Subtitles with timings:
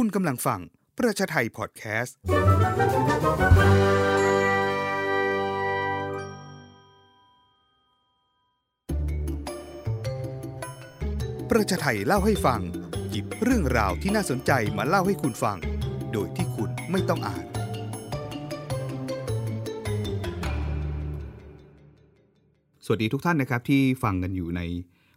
[0.00, 0.60] คุณกำลังฟัง
[0.98, 2.16] ประชาไทยพอดแคสต์
[11.50, 12.60] ประชาไทยเล่าให้ฟัง
[13.10, 15.56] หยิบเรื่องราวที่น่าสนใจมาเล่าให้คุณฟัง
[16.12, 17.44] โดยที่คุณไม่ต้องอ่าน
[22.84, 24.60] สวัสดีทุกท่านนะครับที่ฟังกันอยู่ใน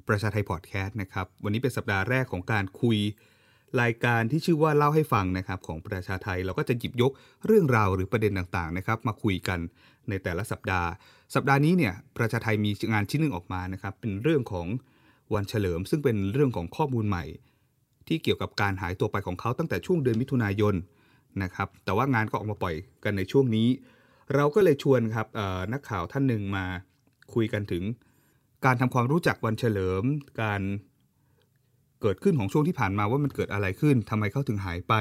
[0.08, 3.00] ประชาไทยพอดแคสต์นะครับ วันนี้เป็นสัปดาห์แรกของการคุย
[3.82, 7.12] รายการที่ชื่อว่าเล่าให้ฟังนะครับของประชาไทยเราก็จะหยิบยก
[7.46, 9.60] เรื่องราวหรือประเด็นต่างๆนะครับมาคุยกัน
[10.10, 10.90] ในแต่ละสัปดาห์
[11.36, 14.68] สัปดาห์นี้เนี่ยประชาไทยมีงานชิ้นหนึ่งออกมานะครับเป็นเรื่องของ
[15.34, 17.24] วันเฉลิม ซึ่งเป็นเรื่องของข้อมูลใหม่
[18.08, 20.76] ที่เกี่ยวกับการหายตัวไปของเขาตั้งแต่ช่วงเดือนมิถุนายน
[21.44, 23.68] นะครับแต่ว่างานก็ออกมาปล่อยกันในช่วงนี้
[24.36, 25.28] เราก็เลยชวนครับ
[25.74, 26.66] นักข่าวท่านหนึ่งมา
[27.34, 27.84] คุยกันถึง
[28.66, 30.04] การทำความรู้จักวันเฉลิม
[30.42, 30.62] การ
[32.02, 34.94] เกิดขึ้นของช่วงที่ผ่านมาว่ามันเกิดอะไรขึ้นทำไมเขาถึงหายไป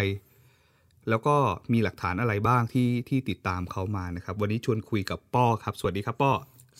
[1.08, 1.36] แล้วก็
[1.72, 6.32] มีหลักฐานอะไรบ้างที่ที่ติดตามเขามานะครับ วันนี้ชวนคุยกับป้อครับ สวัสดีครับป้อ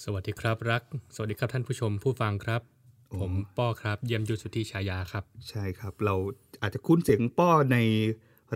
[0.05, 0.83] สวัสดีครับรัก
[1.15, 2.61] สวัสดีครับท่านผู้ชมผู้ฟังครับ
[3.09, 6.15] โอ้ผมป้อครับ เยี่ยมยุทธสุทธิชายาครับ ใช่ครับ เรา
[6.63, 7.77] อาจจะคุ้นเสียงป้อใน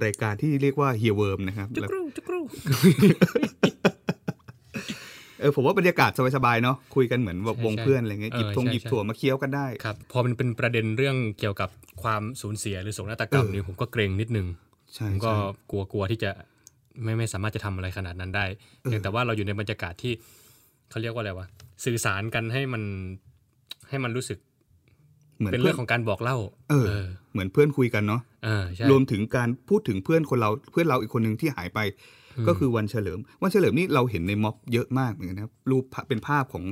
[0.04, 2.40] รายการที่เรียกว่าเฮียเวิร์มนะครับจุแล้วกรูจุกรู
[5.40, 11.70] เออผมว่าบรรยากาศสบายๆเนาะคุยกันเหมือนแบบวงเพื่อนอะไรเงี้ยหยิบทงหยิบถั่วมาเคี้ยวกันได้ครับพอมันเป็นประเด็นเรื่องเกี่ยวกับ
[12.02, 14.46] ความสูญเสียหรือโศกนาฏกรรมเออนี่ผมก็เกรงนิดนึง
[14.94, 15.36] ใช่ผมก็ใช่
[15.70, 16.30] กลัวกลัวที่จะ
[17.02, 18.44] ไม่ไม่สามารถจะทำอะไรขนาดนั้นได้
[18.82, 20.12] เออเพียงแต่ว่าเราอยู่ในบรรยากาศที่
[20.90, 21.46] เขาเรียกว่าอะไรวะ
[21.84, 22.82] สื่อสารกันให้มัน
[23.88, 24.38] ให้มันรู้สึก
[25.38, 26.36] เหมือนเป็นเพื่เรื่ออนงของการบอกเล่า
[26.70, 31.78] เออ เหมือนเพื่อนคุยกันเนาะเออใช่รวมถึงการพูดถึงเพื่อนคนเราเพื่อนเราอีกคนหนึ่งที่หายไป
[32.48, 36.64] ก็คือวันเฉลิม วันเฉลิมนี่เราเห็นในม็อบเยอะมากเหมือนกันนะครับรูปภาพเป็นภาพของ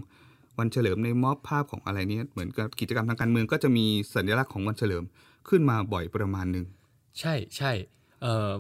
[0.59, 5.05] วันเฉลิมในม็อบภาพของอะไรเนี้ยเหมือนกับกิจกรรมทางการเมืองก็จะมีสัญลักษณ์ของวันเฉลิม
[5.49, 6.67] ขึ้นมาบ่อยประมาณหนึ่ง
[7.21, 7.73] ใช่ใช่
[8.23, 8.51] เอ่อ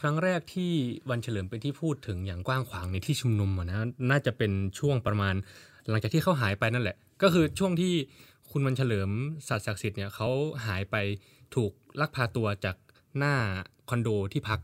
[0.00, 0.72] ครั้งแรกที่
[1.10, 3.78] วันเฉลิมเป็นที่พูดถึงอย่างกว้างขวางในที่ชุมนุมอะนะ
[4.10, 5.34] น่าจะเป็นช่วงประมาณ
[5.88, 7.94] หลังจากที่เขาหายไปนั่นแหละ ก็คือช่วงที่
[8.50, 9.10] คุณวันเฉลิม
[9.48, 10.28] สัตย์ศักดิ์สิทธิ์เนี่ยเขา
[10.66, 10.96] หายไป
[11.54, 12.76] ถูกลักพาตัวจาก
[13.18, 13.34] หน้า
[13.88, 14.60] คอนโดที่พัก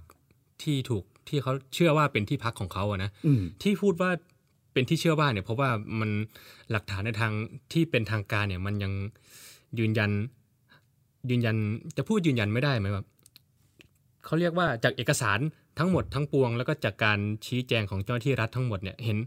[0.62, 4.10] ที่ถูก ที่เขาเชื่อว่าเป็นที่พักของเขาอะนะอืมที่พูดว่า
[4.72, 6.10] เป็นที่เชื่อว่าเนี่ยเพราะว่ามัน
[6.71, 7.33] หลักฐานในทาง
[7.72, 8.93] ที่เป็นทางการเนี่ย มันยัง
[9.78, 10.11] ยืนยัน
[11.31, 11.56] ยืนยัน
[11.97, 13.06] จะพูดยืนยันไม่ได้ไหมแบบ
[14.25, 15.38] เขาเรียกว่าจากเอกสาร
[15.78, 19.19] ทั้งหมดทั้งปวง แล้วก็จากการชี้แจงของเจ้าหน้าที่รัฐทั้งหมดเนี่ยเห็น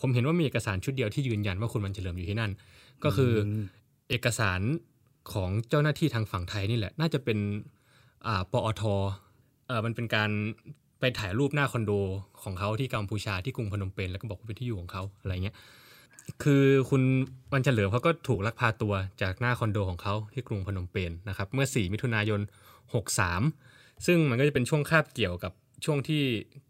[0.00, 2.52] ผมเห็นว่ามีเอกสารชุดเดียวที่ยืนยันว่าคุณวันเฉลิมอยู่ที่นั่น
[3.04, 3.64] ก็คืออม
[4.10, 4.60] เอกสาร
[5.32, 7.38] ของเจ้าหน้าที่ทางฝั่งไทยนี่แหละ น่าจะเป็น
[8.26, 8.82] อ่าปอท
[9.66, 10.30] เออมันเป็นการ
[11.04, 11.92] ไปถ่ายรูปหน้าคอนโด
[12.42, 15.56] ของเขาที่กัมพูชาที่กรุงพนมเปญแล้วก็บอกว่าเป็นที่อยู่ของเขาอะไรเงี้ย
[16.42, 17.02] คือคุณ
[17.52, 22.40] วันเฉลิมเขาก็ถูกลักพาตัวจากหน้าคอนโดของเขาที่กรุงพนมเปญนะครับเมื่อ 4 มิถุนายน
[23.22, 25.52] 63 ซึ่งมันก็จะเป็นช่วงคาบเกี่ยวกับ
[25.84, 26.22] ช่วงที่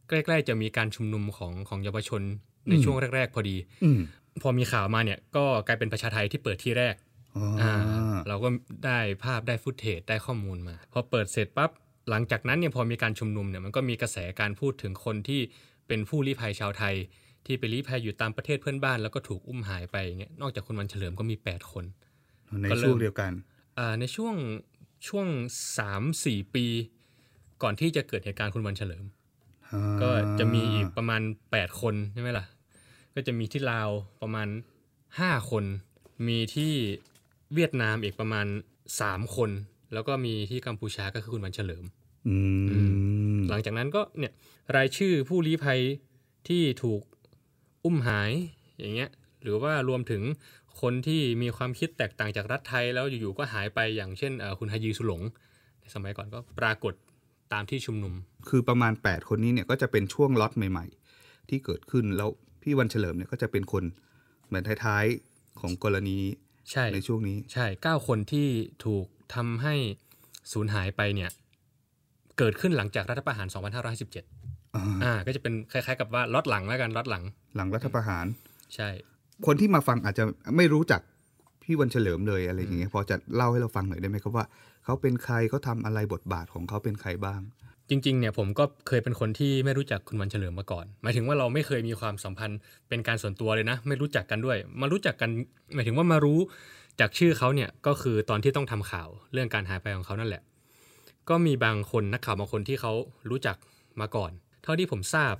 [0.08, 2.22] ใกล้ๆจะมีการชุมนุมของของเยาวชน
[2.68, 4.00] ในอืมช่วงแรก ๆ พอดีอืม
[4.42, 6.94] พอมีข่าวมาเนี่ยก็กลายเป็นประชาไทยที่เปิดที่แรก
[7.36, 7.72] อ๋ออ่า
[8.28, 8.48] เราก็
[8.84, 11.70] ได้ภาพได้ฟุตเทจได้ข้อมูลมา พอเปิดเสร็จปั๊บ
[12.10, 15.40] หลังจากนั้นเนี่ยพอมีการชุมนุมเนี่ยมันก็มีกระแสการพูดถึงคนที่
[15.86, 16.94] เป็นผู้ลี้ภัยชาวไทย
[17.46, 21.84] ที่ไปลี้ภัยอยู่ตามประเทศเพื่อนบ้าน แล้วก็ถูกอุ้มหายไปอย่างเงี้ยนอกจากคุณวันเฉลิมก็มี 8 คน
[22.62, 23.32] ในก็เริ่ช่วมงเดียวกัน
[23.78, 24.34] อ่าในช่วง
[25.08, 25.26] ช่วง
[25.90, 26.66] 3-4ปี
[27.62, 29.04] ก่อนที่จะเกิดเหตุการณ์คุณวันเฉลิม
[30.02, 32.46] ก็จะมีอีกประมาณ 8 คนใช่ไหมล่ะ
[33.14, 33.90] ก็จะมีที่ลาว
[34.22, 34.48] ประมาณ
[34.98, 35.64] 5 คน
[36.28, 36.72] มีที่
[37.54, 38.46] เวียดนามอีกประมาณ
[38.90, 39.50] 3 คน
[39.94, 41.84] แล้วก็มีที่กัมพูชาก็คือคุณวันเฉลิม
[42.28, 42.36] อื
[43.36, 44.32] มหลังจากนั้นก็เนี่ย
[44.76, 45.80] รายชื่อผู้ลี้ภัย
[46.48, 47.02] ที่ถูก
[47.84, 48.30] อุ้มหาย
[48.80, 49.10] อย่างเงี้ย
[49.42, 50.22] หรือว่ารวมถึง
[50.80, 55.22] คนที่มีความคิดแตกต่างจากรัฐไทยแล้วอยู่ๆก็หายไปอย่างเช่นเอ่อคุณฮายีสุหลง
[55.80, 56.94] ในสมัยก่อนก็ปรากฏ
[57.52, 58.14] ตามที่ชุมนุม
[58.48, 60.86] คือประมาณ 8 คนนี้เนี่ยก็จะเป็นช่วงล็อตใหม่
[61.18, 62.28] ๆ ที่เกิดขึ้นแล้ว
[62.62, 63.84] พี่วันเฉลิมเนี่ยก็จะเป็นคน
[64.46, 66.32] เหมือนท้ายๆของกรณีนี้
[66.70, 68.48] ใช่ในช่วงนี้ใช่เก้าคนที่
[68.84, 69.74] ถูก ทำให้
[70.52, 71.30] สูญหายไปเนี่ย
[72.38, 77.24] เกิดขึ้นหลังจากรัฐประหาร 2517อ่าอ่า ก็จะเป็นคล้ายๆ กับว่าล็อตหลังแล้วกันล็อตหลัง
[77.56, 78.26] หลังรัฐประหาร
[78.74, 78.88] ใช่
[79.46, 80.24] คนที่มาฟังอาจจะ
[80.56, 81.00] ไม่รู้จัก
[81.62, 84.44] พี่วันเฉลิมเลยอะไรอย่างเงี้ยพอจะเล่าให้เราฟังหน่อยได้ไหมครับว่า
[84.84, 87.40] เขาเป็นใครเขาทำอะไรบทบาทของเขาเป็นใครบ้าง
[87.90, 95.30] จริง ๆ เนี่ยผมก็เคยเป็นคนที่ไม่รู้จักคุณวันเฉลิมมาก่อน หมายถึงว่าเราไม่เคยมีความสัมพันธ์เป็นการส่วนตัวเลยนะ ไม่รู้จักกันด้วย มารู้จักกัน
[95.74, 96.38] หมายถึงว่ามารู้
[97.00, 100.42] จากชื่อเขาเนี่ยก็คือตอนที่ต้องทำข่าวเรื่องการหายไปของเขานั่นแหละ
[101.28, 102.92] ก็มีบางคนนักข่าวบางคนที่เขา
[103.30, 103.56] รู้จัก
[104.00, 104.30] มาก่อน
[104.62, 105.34] เท่าที่ผมทราบ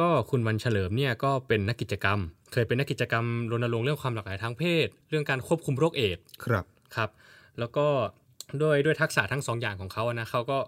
[0.00, 2.18] ก็คุณวันเฉลิมเนี่ยก็เป็นนักกิจกรรม
[2.52, 6.64] เคยเป็นนักกิจกรรมรณรงค์เรื่องความหลากหลายทางเพศ เรื่องการควบคุมโรคเอดส์ครับ
[6.96, 7.10] ครับ
[7.58, 7.86] แล้วก็
[8.62, 10.58] ด้วยด้วยทักษะทั้งสองอย่างของเขาอะนะเขาก็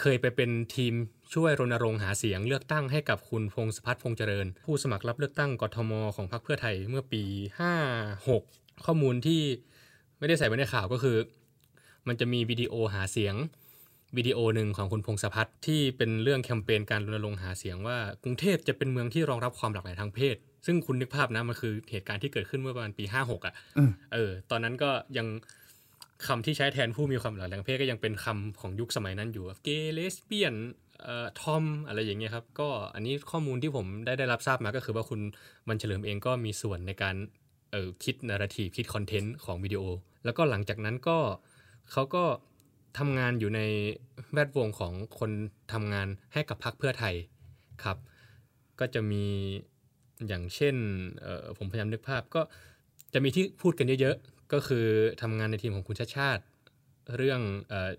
[0.00, 0.94] เคยไปเป็นทีม
[1.34, 7.22] ช่วยรณรงค์หาเสียงเลือกตั้งให้กับคุณพงศพัฒน์พงษ์เจริญ ผู้สมัครรับเลือกตั้งกทมของพรรคเพื่อไทยเมื่อปี
[7.98, 9.40] 56 ข้อมูลที่
[10.18, 11.16] ไม่ได้ใส่ไว้ในข่าวก็คือ
[12.08, 13.34] มันจะมีวิดีโอหาเสียง
[14.16, 20.36] วิดีโอหนึ่งของคุณพงศพัฒน์ที่เป็นเรื่องแคมเปญการรณรงค์หาเสียงว่ากรุงเทพจะเป็นเมืองที่รองรับความหลากหลายทางเพศ
[20.66, 25.26] ซึ่งคุณนึกภาพนะมันคือเหตุการณ์ที่เกิดขึ้นเมื่อประมาณปี56อะเออเออ ตอนนั้นก็ยัง
[26.26, 30.54] คำที่ใช้แทนผู้มีความหลากหลายทางเพศก็ยังเป็นคำของยุคสมัยนั้นอยู่เกย์เลสเบี้ยน
[31.02, 35.20] เอ่อทอมอะไรอย่างเงี้ยครับ ก็อันนี้ข้อมูลที่ผมได้ได้รับทราบมาก็คือว่าคุณ
[35.68, 37.16] วันเฉลิมเองก็มีส่วนในการ
[37.74, 39.82] เออคิดนาราทีฟคิดคอนเทนต์ของวิดีโอ
[40.24, 41.18] แล้วก็หลังจากนั้นก็
[41.92, 42.24] เขาก็
[42.98, 43.60] ทำงานอยู่ใน
[44.32, 45.30] แวดวงของคน
[45.72, 47.14] ทำงานให้กับพรรคเพื่อไทย
[47.84, 47.96] ครับ
[48.80, 49.24] ก็จะมี
[50.28, 50.74] อย่างเช่น
[51.58, 52.42] ผมพยายามนึกภาพก็
[53.14, 54.86] จะมีที่พูดกันเยอะๆ ก็คือ
[55.22, 56.42] ทำงานในทีมของคุณชาติชาติ
[57.16, 57.40] เรื่อง
[57.72, 57.90] ออ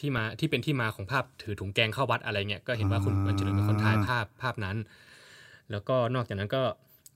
[0.00, 4.76] ที่มาที่เป็นที่มาของภาพถือถุงแกงเข้าวัดอะไรเงี้ยก็เห็นว่าคุณวันเฉลิมเป็นคนถ่ายภาพภาพนั้น
[5.70, 6.62] แล้วก็นอกจากนั้นก็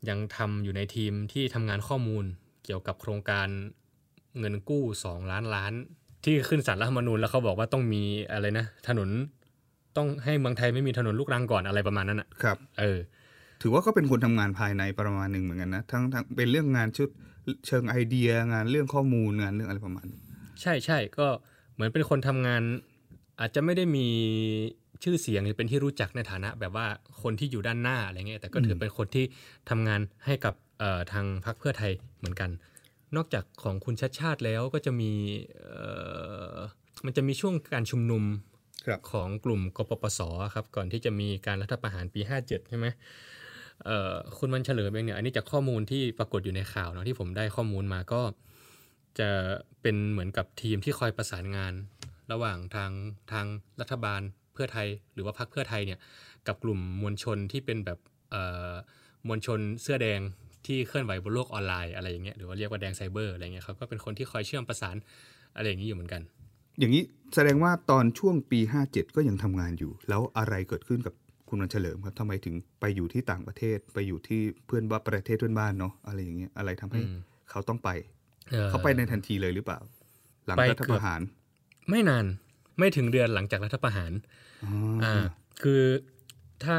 [0.08, 2.24] ยังทำอยู่ในทีมที่ทำงานข้อมูล
[2.64, 3.48] เกี่ยวกับโครงการ
[4.38, 5.72] เงินกู้ 2 ล้านล้าน
[6.24, 9.08] ที่ขึ้นสารรัฐธรรมนูญแล้วเขาบอกว่าต้องมีอะไรนะ ถนน
[9.96, 12.98] ต้องให้เมืองไทยไม่มีถนนลูกรังก่อนอะไรประมาณนั้นอะครับ เออ
[13.62, 17.08] ถือว่าก็เป็นคนทำงานภายในประมาณหนึ่งเหมือนกันนะทั้งทั้งเป็นเรื่องงานชุด
[17.66, 20.20] เชิงไอเดียงานเรื่องข้อมูลงานเรื่องอะไรประมาณนี้
[20.62, 21.26] ใช่ใช่ก็
[21.74, 22.62] เหมือนเป็นคนทำงาน
[23.40, 24.06] อาจจะไม่ได้มี
[25.04, 26.86] ชื่อเสียงหรือเป็นที่รู้จักในฐานะ แบบว่า
[27.22, 29.24] คนที่อยู่ด้านหน้าอะไรเงี้ยแต่ก็ถือเป็นคนที่
[29.70, 32.50] ทำงานให้กับเอ่อทางพรรคเพื่อไทยเหมือนกัน
[33.16, 35.12] นอกจากของคุณชัดชาติแล้วก็จะมี
[35.60, 35.78] เอ่
[36.54, 36.56] อ
[37.06, 38.24] มันจะมีช่วงการชุมนุม
[38.86, 40.20] ครับของกลุ่มกปปส
[40.54, 42.86] ครับก่อนที่จะมีการรัฐประหารปี 57 ใช่ไหม
[43.84, 48.22] เอ่อคุณวันเฉลิมเองเนี่ยอันนี้จากข้อมูลที่ปรากฏอยู่ในข่าวเนาะที่ผมได้ข้อมูลมาก็
[49.18, 49.28] จะ
[49.82, 51.72] เป็นเหมือนกับทีมที่คอยประสานงาน
[52.32, 52.92] ระหว่างทาง
[53.32, 53.46] ทาง
[53.80, 54.22] รัฐบาล
[54.56, 55.98] เพื่อไทย หรือว่าพรรคเพื่อไทยเนี่ย
[56.46, 57.98] กับกลุ่มมวลชนที่เป็นแบบ
[58.30, 58.72] เอ่อ
[59.28, 60.20] มวลชนเสื้อแดง
[60.66, 64.96] ที่เคลื่อนไหวบนโลกออนไลน์อะไรอย่างเงี้ยหรือว่าเรียกว่าแดงไซเบอร์อะไรเงี้ยเขาก็เป็นคนที่คอยเชื่อมประสาน
[65.56, 66.22] อะไรอย่างนี้อยู่เหมือนกัน
[66.78, 67.02] อย่างนี้
[67.34, 71.14] แสดงว่าตอนช่วงปี 57 ก็ยังทำงานอยู่ แล้วอะไรเกิดขึ้นกับ
[71.48, 77.16] คุณวันเฉลิมครับทำไมถึงไปอยู่ที่ต่างประเทศไปอยู่ที่เพื่อนบ้านประเทศเพื่อนบ้านเนาะอะไรอย่างเงี้ยอะไรทำให้อืม
[77.50, 77.90] เขาต้องไป
[78.52, 79.78] อ่อเขาไปในทันทีเลยหรือเปล่า
[80.46, 81.20] หลังไปรัฐประหาร
[81.90, 82.26] ไม่นาน
[82.78, 84.12] ไม่ถึงเดือนหลังจากรัฐประหาร
[84.64, 84.72] อ๋อ
[85.04, 85.14] อ่า
[85.62, 85.82] คือ
[86.64, 86.76] ถ้า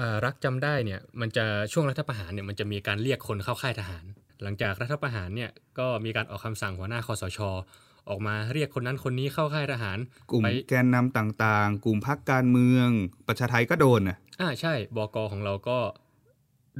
[0.00, 4.04] อ่ารักจำได้เนี่ยมันจะช่วงรัฐประหารเนี่ยมันจะมีการเรียกคนเข้าค่ายทหาร
[4.42, 7.38] หลังจากรัฐประหารเนี่ยก็มีการออกคำสั่งหัวหน้าคอสช
[8.08, 9.98] ออกมาเรียกคนนั้นคนนี้เข้าค่ายทหาร
[10.30, 12.88] กลุ่มไปแกนนำต่างๆ กลุ่มพักการเมือง
[13.28, 15.78] ประชาไทยก็โดนนะอ่าใช่บกของเราก็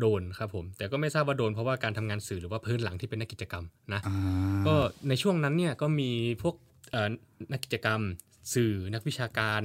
[0.00, 3.64] โดนครับผม แต่ก็ไม่ทราบว่าโดนเพราะว่าการทำงานสื่อหรือว่าพื้นหลังที่เป็นนักกิจกรรม
[3.94, 4.16] นะอ่า
[4.66, 4.74] ก็
[5.08, 6.10] ในช่วงนั้นเนี่ยก็มี
[6.42, 6.66] พวกเอ่อ
[7.52, 8.00] นักกิจกรรม
[8.54, 9.62] สื่อนักวิชาการ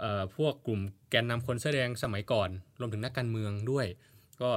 [0.00, 0.80] เอ่อพวกกลุ่ม
[1.10, 2.48] แกนนำคนแสอแดงสมัยก่อน
[2.80, 3.86] รวมถึงนักการเมืองด้วย
[4.42, 4.50] ก็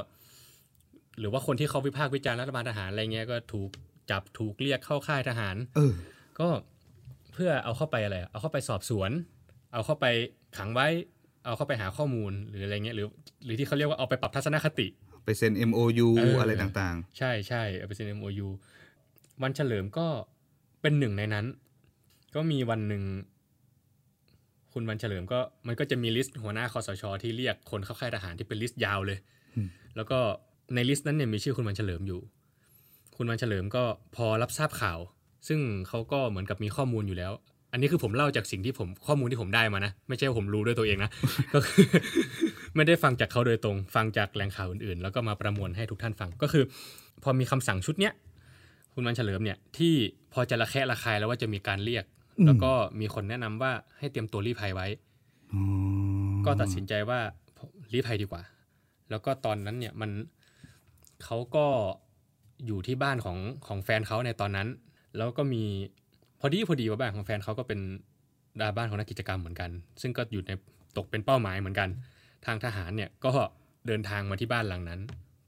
[1.19, 3.69] หรือว่าคนที่เขาวิพากษ์วิจารณ์รัฐบาลทหารอะไรเงี้ยก็ถูก
[4.11, 5.93] จับถูกเรียกเข้าค่ายทหารเออ
[6.39, 6.47] ก็
[7.33, 9.11] เพื่อเอาเข้าไปอะไรอะเอาเข้าไปสอบสวน
[9.73, 10.05] เอาเข้าไป
[10.57, 10.87] ขังไว้
[11.45, 13.07] เอาเข้าไปหาข้อมูลหรืออะไรเงี้ยหรือ
[13.45, 14.87] หรือที่เขาเรียกว่าเอาไปปรับทัศนคติ
[15.25, 18.47] ไปเซ็น MOU เออออะไรต่างใช่ใช่เอาไปเซ็น MOU
[19.41, 20.07] วันเฉลิมก็
[20.81, 21.45] เป็นหนึ่งในนั้น
[22.35, 23.03] ก็มีวันหนึ่ง
[24.73, 29.17] คุณวันเฉลิมก็มันก็จะมี list หัวหน้า คสช ที่เรียกคนเข้าค่ายทหารที่เป็น list ยาวเลย
[29.95, 30.19] แล้วก็
[30.75, 32.19] ใน list นั้นเนี่ยมีชื่อคุณวันเฉลิมอยู่
[33.17, 33.83] คุณวันเฉลิมก็
[34.15, 34.99] พอรับทราบข่าว
[35.47, 37.31] ซึ่งเขาก็เหมือนกับมีข้อมูลอยู่แล้ว
[37.71, 41.11] อันนี้คือผมเล่าจากสิ่งที่ผมข้อมูลที่ผมได้มานะ ไม่ใช่ว่าผมรู้ด้วยตัวเองนะ
[41.53, 41.85] ก็คือ
[42.75, 46.63] ไม่ได้ฟังจากเขาโดยตรง ฟังจากแหล่งข่าวอื่นๆ แล้วก็มาประมวลให้ทุกท่านฟัง ก็คือ
[47.23, 48.13] พอมีคำสั่งชุดเนี้ย
[48.93, 49.93] คุณวันเฉลิมเนี่ยที่
[50.33, 52.03] พอจะระแคะระคายแล้วว่าจะมีการเรียก
[52.45, 55.63] แล้วก็มีคนแนะนำว่าให้เตรียมตัวรีภัยไว้ๆอ๋อ
[56.45, 57.19] ก็ตัดสินใจว่า
[57.93, 58.41] รีภัยดีกว่า
[59.09, 60.11] แล้วก็ตอนนั้นเนี่ยมัน
[61.23, 61.65] เขาก็
[62.65, 64.67] อยู่ที่บ้านของของแฟนเขาในตอนนั้น
[65.17, 65.63] แล้วก็มี
[66.39, 67.79] พอดีพอดีว่าบ้านของแฟนเขาก็เป็น
[68.61, 69.69] ดาบ้านของนักกิจกรรมเหมือนกัน
[70.01, 70.51] ซึ่งก็อยู่ใน
[70.97, 71.89] ตกเป็นเป้าหมายเหมือนกัน
[72.45, 73.31] ทางทหารเนี่ยก็
[73.87, 74.99] เดินทางมาที่บ้านหลังนั้น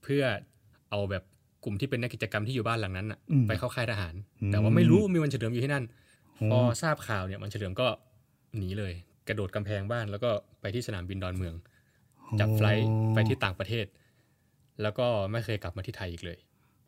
[0.03, 0.23] เพื่อ
[0.89, 1.23] เอาแบบ
[1.63, 6.00] กลุ่มที่เป็นนักกิจกรรมที่อยู่บ้านหลังนั้นน่ะอืมไปเข้าค่ายทหารอืมแต่ว่าไม่รู้ว่ามีวันเฉลิมอยู่ที่นั่นโอ้
[6.49, 7.87] พอทราบข่าวเนี่ยวันเฉลิมก็
[8.57, 8.93] หนีเลย
[9.27, 10.31] กระโดดกำแพงบ้าน แล้วก็
[10.61, 11.55] ไปที่สนามบินดอนเมือง
[12.39, 13.85] จับไฟลท์ไปที่ต่างประเทศ
[14.81, 16.37] แล้วก็ไม่เคยกลับมาที่ไทยอีกเลย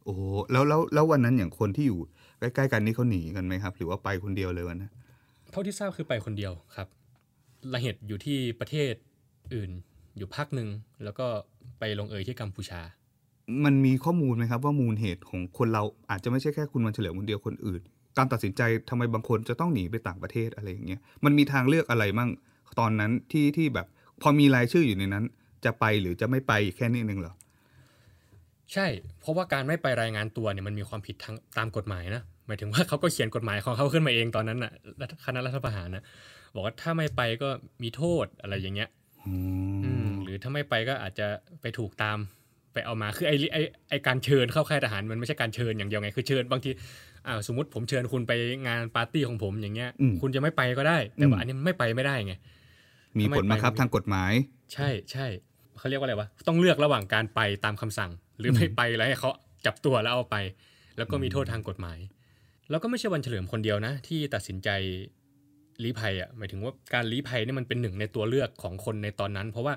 [0.06, 0.14] โอ้
[0.52, 2.00] แล้วแล้วแล้ววันนั้นอย่างคนที่อยู่
[2.40, 4.92] ใกล้ๆกันนี่เขาหนีกันไหมครับ หรือว่าไปคนเดียวเลยวันนั้น
[5.52, 6.88] เท่าที่ทราบคือไปคนเดียวครับ
[7.74, 8.94] ละเหตุอยู่ที่ประเทศ
[9.56, 9.72] อื่น
[10.18, 10.68] อยู่พักหนึ่ง
[11.04, 11.28] แล้วก็
[11.80, 12.82] ไปลงเอยที่กัมพูชา
[13.66, 17.82] มันมีข้อมูลไหมครับว่ามูลเหตุของคนเราอาจจะไม่ใช่แค่คุณวันเฉลิมคนเดียวคนอื่น
[18.17, 22.29] การตัดสินใจทำไมบางคนจะต้องหนีไปต่างประเทศอะไรอย่างเงี้ยมันมีทางเลือกอะไรมั่ง
[22.79, 23.88] ตอนนั้นที่ที่แบบ
[24.22, 25.25] พอมีรายชื่ออยู่ในนั้น
[25.65, 27.34] จะไปหรือจะไม่ไปแค่นี้เองเหรอ
[28.74, 28.88] ใช่
[29.20, 36.03] เพราะว่าการไม่ไปรายงานตัวเนี่ยมันมีความผิดทางตามกฎหมายนะหมายถึงว่าเขาก็เขียนกฎหมายของเขาขึ้นมาเองตอนนั้นน่ะรัฐคณะรัฐประหารนะ
[36.55, 37.50] บอกว่าถ้าไม่ไปก็
[37.84, 38.89] มีโทษอะไรอย่างเงี้ย
[39.27, 39.36] อื
[40.08, 41.27] มหรือถ้าไม่ไปก็อาจจะ
[41.62, 42.17] ไปถูกตาม
[42.74, 46.70] ไปเอามาคือไอ้ไอ้ไอ้การเชิญเข้าค่ายทหารมันไม่ใช่การเชิญอย่างเดียวไงคือเชิญบางที
[47.27, 48.34] อ่าสมมติผมเชิญคุณไป
[48.68, 52.34] งานปาร์ตี้ของผมอย่างเงี้ยอืมคุณจะไม่ไปก็ได้ แต่ว่าอันนี้ไม่ไปไม่ได้ไง
[53.20, 54.32] มีผลบังคับทางกฎหมาย
[54.74, 55.25] ใช่ใช่
[55.77, 59.30] เขาเรียกว่าอะไรวะต้องเลือกระหว่างการไปตามคำสั่ง หรือไม่ไปแล้วให้เขา
[59.65, 60.38] จับตัวแล้วเอาไป
[60.98, 62.00] แล้วก็มีโทษทางกฎหมาย
[62.70, 64.70] แล้วก็ไม่ใช่วันเฉลิมคนเดียวนะ ที่ตัดสินใจ
[65.84, 69.74] ลี้ภัยอะหมายถึงว่าการลี้ภัยนี่มันเป็นหนึ่งในตัวเลือกของคนในตอนนั้น เพราะว่า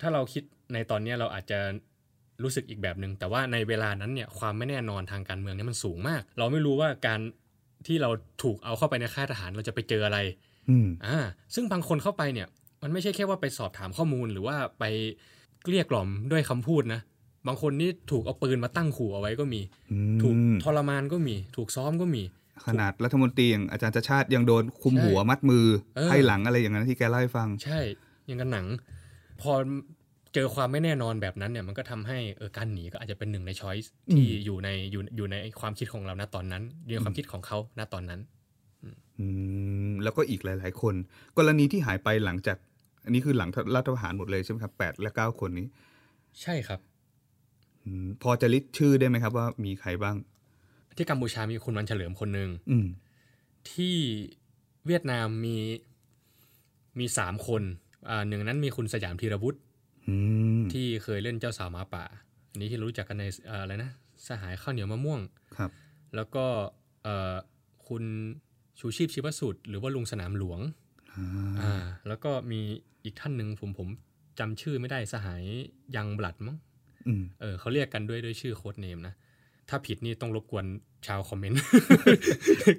[0.00, 0.42] ถ้าเราคิด
[0.74, 1.58] ในตอนเนี้ยเราอาจจะ
[2.42, 7.20] รู้สึกอีกแบบหนึ่งแต่ว่าในเวลานั้นเนี่ยความไม่แน่นอนทางการเมืองเนี่ยมันสูงมาก เราไม่รู้ว่าการ
[7.86, 8.10] ที่เรา
[8.42, 10.18] ถูกเอาเข้าไปในค่ายทหารเราจะไปเจออะไร
[10.70, 11.18] อืมอ่า
[11.54, 12.48] ซึ่งบางคนเข้าไปเนี่ย
[12.82, 14.84] มันไม่ใช่แค่ว่าไปสอบถามข้อมูลหรือว่าไป
[15.62, 17.00] เกลี้ยกล่อมด้วยคำพูดนะ
[17.46, 22.22] บางคนนี่ถูกเอาปืนมาตั้งขู่เอาไว้ก็มีอืมถูกทรมานก็มี ถูกซ้อมก็มี
[22.66, 25.66] ขนาดรัฐมนตรีอย่างอาจารย์ชาติชาติยังโดนคุมใช่หัวมัดมือ
[25.96, 27.80] เออให้หลังอะไรอย่างนั้นที่แกเล่าให้ฟัง ใช่
[28.26, 28.66] อยังกันหนัง
[29.40, 29.52] พอ
[30.38, 38.20] เจอความไม่แน่นอนแบบนั้นเนี่ยมันก็ทำให้เออการหนีก็อาจจะเป็นหนึ่งในช้อยส์ที่อยู่ในอยู่อยู่ในความคิดของเราณตอนนั้นในความคิดของเขาณตอนนั้น
[39.18, 39.26] อื
[39.88, 40.94] มแล้วก็อีกหลาย ๆ คน
[41.38, 42.56] กรณีที่หายไปหลังจาก
[43.04, 45.66] อันนี้คือหลังรัฐประหารหมดเลยใช่ไหมครับแปดและเก้าคนนี้
[46.42, 46.80] ใช่ครับ
[47.84, 50.16] อืมพอจะลิสต์ชื่อได้ไหมครับ ว่ามีใครบ้าง
[50.96, 52.86] ที่กัมพูชามีคุณวันเฉลิมคนหนึ่งอืม
[53.70, 53.96] ที่
[54.86, 55.56] เวียดนามมี
[56.98, 57.62] มีสามคน
[58.08, 59.64] อ่าหนึ่งนั้นมีคุณสยามธีรวุฒิอืม
[60.72, 62.04] ที่เคยเล่นเจ้าสาวหมาป่า
[62.50, 63.90] อันนี้ที่รู้จักกันในเอ่ออะไรนะ
[64.26, 65.20] สหายข้าวเหนียวมะม่วง
[65.56, 65.70] ครับ
[66.14, 66.44] แล้วก็
[67.02, 67.34] เอ่อ
[67.88, 68.04] คุณ
[68.78, 70.60] ชูชีพชิวสุดหรือว่าลุงสนามหลวง
[71.12, 71.26] อ่า
[71.60, 71.74] อ่า
[72.08, 72.60] แล้วก็มี
[73.04, 73.88] อีกท่านหนึ่งผมผม
[74.38, 75.42] จำชื่อไม่ได้สหาย
[75.96, 76.56] ยังบลัดมั้ง
[77.06, 79.14] อืมเออเขาเรียกกันด้วยด้วยชื่อโค้ดเนมนะ
[79.68, 80.64] ถ้าผิดนี่ต้องรบกวน
[81.06, 81.60] ชาวคอมเมนต์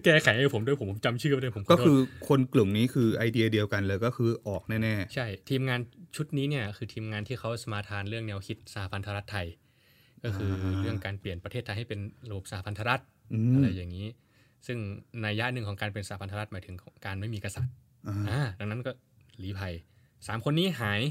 [0.06, 5.80] แก้ไขให้ผมด้วยผมผมจำชื่อไม่ได้ผมขก็โทษคือคนกลุ่มนี้คือไอเดียเดียวกันเลยก็คือออกแน่ใช่ ทีมงาน
[6.16, 9.48] ชุดนี้เนี่ยคือทีมงานที่เขาสมาทานเรื่องแนวคิดสหพันธรัฐไทย
[10.24, 14.08] ก็คืออาเรื่องการเปลี่ยนประเทศไทยให้เป็นระบบสหพันธรัฐๆอืมอะไรอย่างนี้
[14.68, 14.78] ซึ่ง
[15.26, 16.76] นัยยะหนึ่งของการเป็นสหพันธรัฐหมายถึง
[17.06, 17.74] การไม่มีกษัตริย์
[18.08, 18.92] อ่าอ่าดังนั้นก็
[19.40, 19.74] ลี้ภัย
[20.28, 21.02] สามคนนี้หาย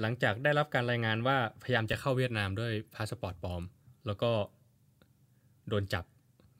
[0.00, 3.62] หลังจากได้รับการรายงานว่าพยายามจะเข้าเวียดนามด้วยพาสปอร์ตปลอม
[4.06, 4.30] แล้วก็
[5.68, 6.04] โดนจับ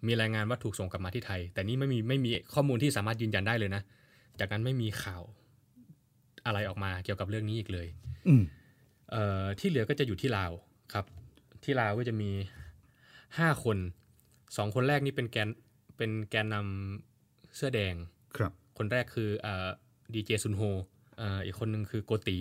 [0.06, 3.82] มีรายงานว่าถูกส่งกลับมาที่ไทย แต่นี่ไม่มีไม่มีข้อมูลที่สามารถยืนยันได้เลยนะ
[4.40, 5.22] จากนั้นไม่มีข่าว
[6.46, 7.88] อะไรออกมาเกี่ยวกับเรื่องนี้อีกเลย
[8.28, 8.42] อืม
[9.10, 10.52] เอ่อที่เหลือก็จะอยู่ที่ลาว
[10.92, 11.06] ครับ
[11.64, 12.30] ที่ลาวก็จะมี
[13.38, 13.78] ห้าคน
[14.56, 15.48] สองคนแรกนี่เป็นแกน
[15.96, 17.94] เป็นแกนนำเสื้อแดง
[18.36, 19.30] ครับ คนแรกคือ
[20.14, 20.62] ดีเจซุนโฮ
[21.18, 22.38] เอ่ออีกคนหนึ่งคือโกตี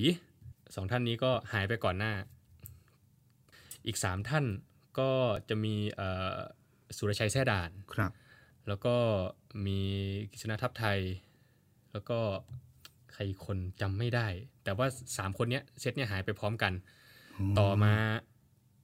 [0.75, 2.13] สองท่านนี้ก็หายไปก่อนหน้า
[3.86, 4.46] อีกสามท่าน
[5.00, 5.12] ก็
[5.50, 6.38] จะมีเอ่อ
[6.98, 8.12] สุรชัยแท่ด่านครับ
[8.67, 8.95] แล้วก็
[9.65, 9.79] มี
[10.31, 11.00] กิษณทัพไทย
[11.91, 12.19] แล้วก็
[13.12, 14.27] ใครอีกคนจำไม่ได้
[14.63, 16.74] แต่ว่าสามคนเนี้ยเซตเนี้ยหายไปพร้อมกัน
[17.60, 17.93] ต่อมา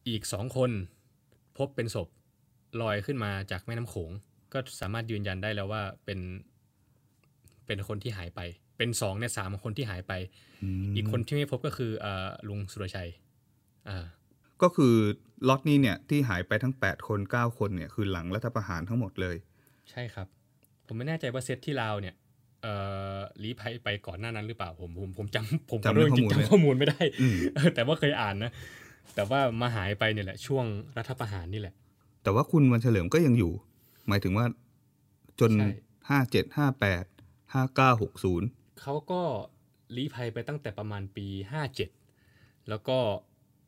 [0.10, 0.72] อีกสองคน
[1.58, 2.08] พบเป็นศพ
[2.82, 4.12] ลอยขึ้นมาจากแม่น้ำโขง
[4.54, 6.20] ก็สามารถยืนยันได้แล้วว่าเป็น
[7.66, 8.40] เป็นคนที่หายไป
[8.78, 10.14] เป็นสองในสามคนที่หายไป
[10.86, 13.10] มอีกคนที่ไม่พบก็คือเอ่อลุงสุรชัย
[13.90, 14.06] อ่า
[14.62, 14.94] ก็คือ
[15.48, 19.36] ล็อตนี้เนี่ยที่หายไปทั้ง 8 คน 9 คนเนี่ยคือหลังรัฐประหารทั้งหมดเลย
[19.92, 20.28] ใช่ครับ
[20.88, 22.16] ผมไม่แน่ใจว่าเซตที่ลาวเนี่ย
[22.62, 22.74] เอ่
[23.16, 28.52] อลีภัยไปก่อนหน้านั้นหรือเปล่าผมผมผมจำผมขอจำโทษจข้อริมูงลๆไม่จำข้อมูลไม่ได้อืมเออแต่ว่าเคยอ่านนะ
[29.16, 30.66] แต่ว่ามาหายไปเนี่ยแหละ ช่วง
[30.98, 31.74] รัฐประหารนี่แหละ
[32.24, 33.52] แต่ว่าคุณวันเฉลิมก็ยังอยู่
[34.08, 34.46] หมายถึงว่า
[35.40, 35.70] จนใช่
[36.10, 37.06] ห้าเจ็ดห้าแปด
[37.54, 38.48] ห้าเก้าหกศูนย์
[38.82, 39.22] เขาก็
[39.96, 41.28] ลี้ภัยไปตั้งแต่ประมาณปี
[41.98, 42.98] 57แล้วก็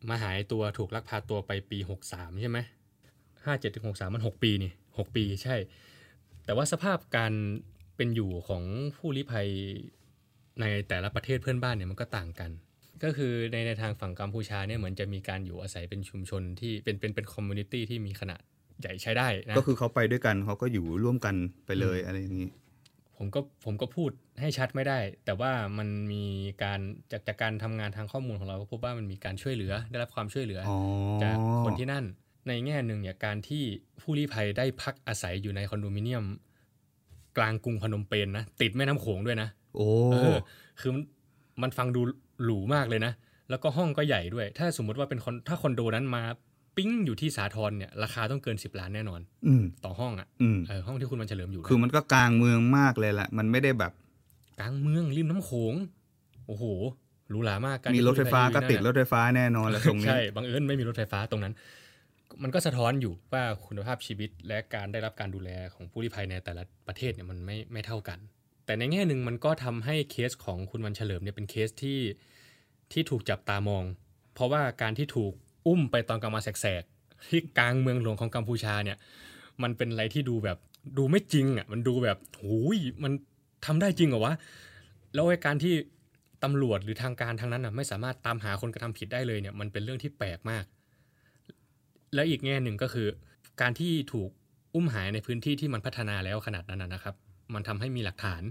[0.09, 1.77] มาหายตัวถูกลักพาตัวไปปี
[2.09, 2.57] 63 ใช่ไหม
[3.15, 5.55] 57ถึง63มัน6ปีนี่6ปีใช่
[6.45, 7.33] แต่ว่าสภาพการ
[7.97, 8.63] เป็นอยู่ของ
[8.97, 9.47] ผู้ลี้ภัย
[10.61, 12.51] ในแต่ละประเทศเพื่อนบ้านเนี่ยมันก็ต่างกัน
[13.03, 18.41] ก็คือในในทางฝั่งกัมพูชาเนี่ยเหมือนจะมีการอยู่อาศัยเป็นชุมชนที่เป็นเป็นเป็น community ที่มีขนาด
[18.81, 22.49] ใหญ่ใช้ได้นะก็คือเขาไปด้วยกันเขาก็อยู่ร่วมกันไปเลยอะไรอย่างนี้
[23.19, 24.11] ผมก็ผมก็พูด
[24.41, 26.23] ให้ชัดไม่ได้ แต่ว่ามันมี
[26.63, 26.79] การ
[27.11, 30.79] จากจากการทำงานทางข้อมูลของเราก็พบว่ามันมีการช่วยเหลือได้รับความช่วยเหลือออ๋อ
[31.23, 32.05] จากคนที่นั่น
[32.47, 33.63] ในแง่หนึ่งเนี่ยการที่
[34.01, 36.25] ผู้ลี้ภัยได้พักอาศัยอยู่ในคอนโดมิเนียม
[37.37, 40.35] กลางกรุงพนมเปญนะติดแม่น้ำโขงด้วยนะ โอ้เออ
[40.79, 41.03] คือมัน
[41.61, 42.01] มันฟังดู
[42.43, 43.13] หรูมากเลยนะ
[43.49, 46.23] แล้วก็ห้องก็ใหญ่ด้วย ถ้าสมมุติว่าเป็นคอนถ้าคอนโดนั้นมา
[46.79, 53.91] ปิ้งอยู่ที่สาทรเนี่ยราคาต้องเกิน 10 ล้านแน่นอน อืมต่อห้องอะอืมเออห้องที่คุณมันเฉลิมอยู่นะคือมันก็กลางเมืองมากเลยแหละ มันไม่ได้แบบ
[54.59, 55.73] กลางเมืองริมน้ำโขง
[56.47, 56.63] โอ้โห
[57.29, 61.53] หรูหรามากกมีรถไฟฟ้าก็ติดรถถไฟฟ้าแน่นอนแล้วตรงนี้ใช่บังเอิญไม่มีรถไฟฟ้าตรงนั้น
[62.43, 68.19] มันก็สะท้อนอยู่ว่าคุณภาพชีวิตและการได้รับการดูแลของผู้ลี้ภัยในแต่ละประเทศเนี่ยมันไม่ไม่เท่ากัน
[68.65, 71.99] แต่ในแง่หนึ่งมันก็ทำให้เคสของคุณวันเฉลิมเนี่ยเป็นเคสที่
[72.91, 73.83] ที่ถูกจับตามอง
[74.33, 75.33] เพราะว่าการที่ถูก
[75.67, 78.97] อุ้มไปตอนกลางวันแสกๆที่กลางเมืองหลวงของกัมพูชาเนี่ย
[79.63, 80.57] มันเป็นอะไรที่ดูแบบ
[80.97, 83.11] ดูไม่จริงอะมันดูแบบโอ้ยมัน
[83.65, 84.33] ทำได้จริงเหรอวะ
[85.13, 85.73] แล้วไอ้การที่
[86.43, 90.65] ตำรวจหรือทางการทางนั้นอะไม่สามารถตามหาคนกระทำผิดได้เลยเนี่ย มันเป็นเรื่องที่แปลกมาก
[92.15, 93.07] แล้วอีกแง่หนึ่งก็คือ
[93.61, 94.29] การที่ถูก
[94.75, 97.15] อุ้มหายในพื้นที่ที่มันพัฒนาแล้วขนาดนั้นนะนะครับ
[97.53, 98.43] มันทำให้มีหลักฐาน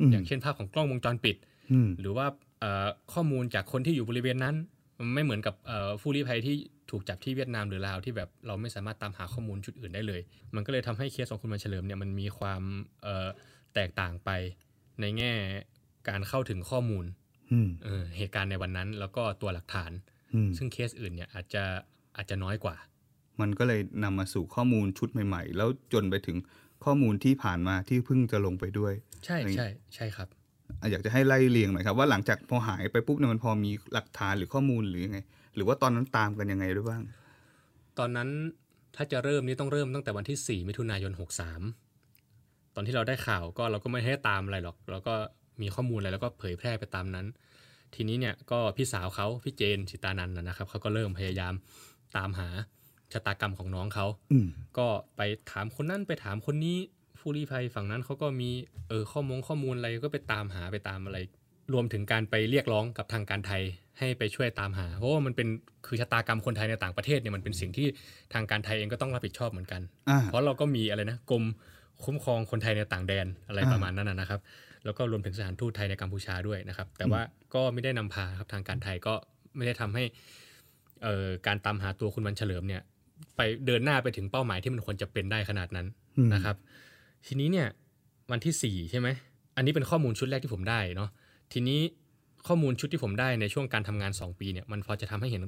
[0.00, 1.36] อืมอย่างเช่นภาพของกล้องวงจรปิด
[1.72, 2.26] อืมหรือว่า
[2.60, 4.54] เอ่อข้อมูลจากคนที่อยู่บริเวณนั้น
[5.00, 6.56] มันไม่เหมือนกับเอ่อผู้ลี้ภัยที่
[6.90, 10.20] ถูกจับที่เวียดนามหรือลาวที่แบบเราไม่สามารถตามหาข้อมูลชุดอื่นได้เลย
[10.54, 12.62] มันก็เลยทำให้เคสของคุณวันเฉลิมเนี่ยมันมีความ
[13.02, 13.28] เอ่อ
[13.74, 14.30] แตกต่างไป
[15.00, 15.32] ในแง่
[16.08, 17.04] การเข้าถึงข้อมูล
[17.52, 19.90] อืมเออเหตุการณ์ในวันนั้นแล้วก็ตัวหลักฐาน
[20.34, 21.64] อืมซึ่งเคสอื่นเนี่ยอาจจะ
[22.16, 22.76] อาจจะน้อยกว่า
[23.40, 26.36] มันก็เลยนำมาสู่ข้อมูลชุดใหม่ ๆ แล้วจนไปถึง
[26.84, 30.28] ข้อมูลที่ผ่านมาที่เพิ่งจะลงไปด้วย ใช่ใช่ใช่ครับ
[30.80, 35.18] อะอยากจะให้ไล่เรียงหน่อยครับว่าหลังจากพอหายไปปุ๊บเนี่ยมันพอมีหลักฐานหรือข้อมูลหรือยังไง
[35.54, 37.02] หรือว่าตอนนั้นตามกันยังไงด้วยบ้าง
[37.98, 38.28] ตอนนั้น
[38.96, 41.12] ถ้าจะเริ่มนี่ต้องเริ่มตั้งแต่วันที่ 4 มิถุนายน
[41.94, 45.14] 63 ตอนที่เราได้ข่าวก็เราก็ไม่ให้ตามอะไรหรอก เราก็
[45.62, 47.26] มีข้อมูลอะไรแล้วก็เผยแพร่ไปตามนั้น
[47.94, 51.54] ทีนี้เนี่ยก็พี่สาวเขาพี่เจนสิตานันท์นะนะครับเขาก็เริ่มพยายาม
[52.16, 52.48] ตามหา
[53.12, 54.46] ชะตากรรมของน้องเขาอืม
[54.78, 54.86] ก็
[55.16, 56.78] ไปถามคนนั้นไปถามคนนี้
[57.20, 58.50] ผู้ลี้ภัยฝั่งนั้นเขาก็มี
[58.88, 61.18] เออข้อมูลข้อมูลอะไรก็ไปตามหาไปตามอะไร
[61.72, 63.62] รวมถึงการไปเรียกร้องกับทางการไทย
[63.98, 65.48] ให้ไปช่วยตามหา เพราะว่ามันเป็น
[65.86, 67.86] คือชะตากรรมคนไทยในต่างประเทศเนี่ยมันเป็นสิ่งที่
[68.34, 71.44] ทางการไทยเองก็ต้องรับผิดชอบเหมือนกันอ่าเพราะเราก็มีอะไรนะกรม
[72.04, 74.40] คุ้มครองคนไทยในต่างแดนอะไรอ่าประมาณนั้นนะนะครับ
[74.84, 77.20] แล้วก็รวมถึงสถานทูตไทยในกัมพูชาด้วยนะครับ แต่ว่า
[77.54, 79.14] ก็ไม่ได้นำพาครับทางการไทยก็
[79.56, 80.04] ไม่ได้ทำให้
[81.02, 82.82] เอ่อการตามหาตัวคุณวันเฉลิมเนี่ย
[83.36, 85.86] ไปเดินหน้าไปถึงเป้าหมายที่มันควรจะเป็นได้ขนาดนั้น
[86.18, 86.56] อืมนะครับ
[87.26, 87.68] ทีนี้เนี่ย
[88.30, 89.08] วันที่สี่ใช่ไหม
[89.56, 91.10] อันนี้เป็นข้อมูลชุดแรกที่ผมได้เนาะ
[91.52, 91.80] ทีนี้
[92.46, 95.42] ข้อมูลชุดที่ผมได้ในช่วงการทำงาน 2 ปีเนี่ยมันพอจะทำให้เห็น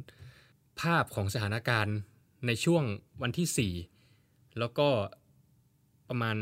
[0.81, 1.97] ภาพของสถานการณ์
[2.47, 2.85] ในช่วง
[3.23, 3.73] วันที่
[4.15, 4.89] 4 แล้วก็
[6.09, 6.37] ประมาณ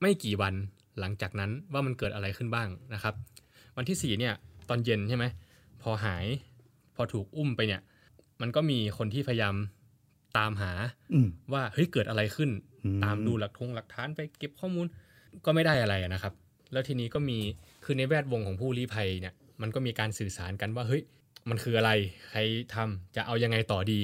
[0.00, 0.54] ไม่กี่วัน
[1.00, 3.14] หลังจากนั้นว่ามันเกิดอะไรขึ้นบ้างนะครับ
[3.76, 4.34] วันที่ 4 เนี่ย
[4.68, 5.24] ตอนเย็นใช่ไหม
[5.82, 6.26] พอหาย
[6.94, 7.82] พอถูกอุ้มไปเนี่ย
[8.40, 9.54] มันก็มีคนที่พยายาม
[10.38, 10.72] ตามหา
[11.12, 12.67] อืมว่าเฮ้ยเกิดอะไรขึ้นอืม
[13.04, 14.86] ตามดูหลักทงหลักฐานไปเก็บข้อมูล
[15.44, 16.32] ก็ไม่ได้อะไรอะนะครับ
[16.72, 17.38] แล้วทีนี้ก็มี
[17.84, 21.02] คือในแวดวงของผู้ลี้ภัยเนี่ยมันก็มีการสื่อสารกันว่าเฮ้ย
[21.48, 21.90] มันคืออะไร
[22.30, 22.40] ใคร
[22.74, 24.00] ทำจะเอายังไงต่อดี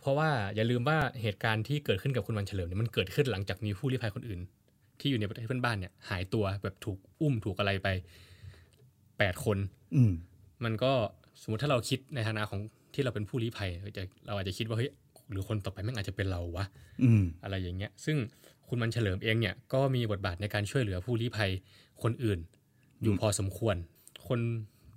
[0.00, 4.40] เพราะว่าอย่าลืมว่าเหตุการณ์ที่เกิดขึ้นกับคุณวันเฉลิมเนี่ยมันเกิดขึ้นหลังจากมีผู้ลี้ภัยคนอื่น
[5.00, 7.88] ที่อยู่ในประเทศเพื่อนบ้านเนี่ยหายตัวแบบถูกอุ้มถูกอะไรไป
[9.18, 9.58] แปดคน
[9.94, 10.12] อืม
[10.64, 10.92] มันก็
[11.42, 12.60] สมมติถ้าเราคิดในฐานะของ
[12.94, 14.90] ที่เราเป็นผู้ลี้ภัยเราจะเราอาจจะคิดว่าเฮ้ย
[15.30, 16.64] หรือคนต่อไปแม่งอาจจะเป็นเราวะ
[17.02, 18.16] อืมอะไรอย่างเงี้ย ซึ่ง
[18.68, 21.50] คุณมันเฉลิมเองเนี่ยก็มีบทบาทในการช่วยเหลือผู้ลี้ภัย
[22.02, 22.38] คนอื่น
[23.02, 23.76] อยู่อืมพอสมควร
[24.28, 24.40] คน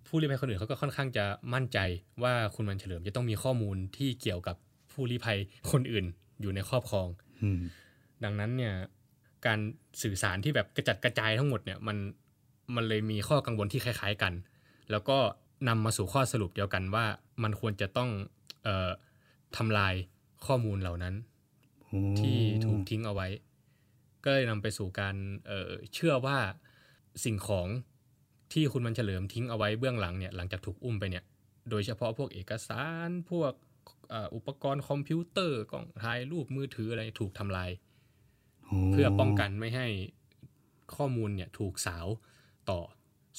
[0.07, 1.79] ผู้ลี้ภัยคนอื่นเขาก็ค่อนข้างจะมั่นใจ
[2.23, 4.55] ว่าคุณมันเฉลิมจะต้องมีข้อมูลที่เกี่ยวกับ
[4.91, 5.37] ผู้ลี้ภัย
[5.71, 6.05] คนอื่น
[6.41, 7.07] อยู่ในครอบครอง
[7.43, 7.61] อืม
[8.23, 8.73] ดังนั้นเนี่ย
[9.45, 9.59] การ
[10.01, 11.97] สื่อสารที่แบบกระจัดกระจายทั้งหมดเนี่ยมัน
[12.75, 14.33] มันเลยมีข้อกังวลที่คล้าย ๆกัน
[14.91, 15.17] แล้วก็
[15.67, 17.05] นำมาสู่ข้อสรุปเดียวกันว่า
[17.43, 18.09] มันควรจะต้อง
[18.63, 18.89] เออ
[19.57, 19.93] ทำลาย
[20.45, 21.15] ข้อมูลเหล่านั้น
[21.88, 23.28] โอ้ที่ถูกทิ้งเอาไว้
[24.23, 25.15] ก็เลยนำไปสู่การ
[25.47, 26.38] เอ่อเชื่อว่า
[27.23, 27.67] สิ่งของ
[28.54, 31.23] ที่คุณมันเฉลิมทิ้งเอาไว้เบื้องหลังเนี่ยหลังจากถูกอุ้มไปเนี่ย
[31.69, 33.54] โดยเฉพาะพวกเอกสารพวก
[34.10, 37.69] เอ่ออุปกรณ์คอมพิวเตอร์กล้องถ่ายรูปมือถืออะไรถูกทำลาย
[38.65, 39.88] โอ้เพื่อป้องกันไม่ให้
[40.95, 42.08] ข้อมูลเนี่ยถูกสาว
[42.69, 42.80] ต่อ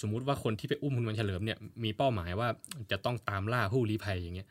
[0.00, 2.48] สมมุติว่าคนที่ไปอุ้มคุณวันเฉลิมเนี่ยมีเป้าหมายว่า
[2.90, 4.48] จะต้องตามล่าผู้ลี้ภัยอย่างเงี้ย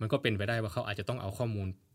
[0.00, 1.85] มันก็เป็นไปได้ว่าเขาอาจจะต้องเอาข้อมูลจาก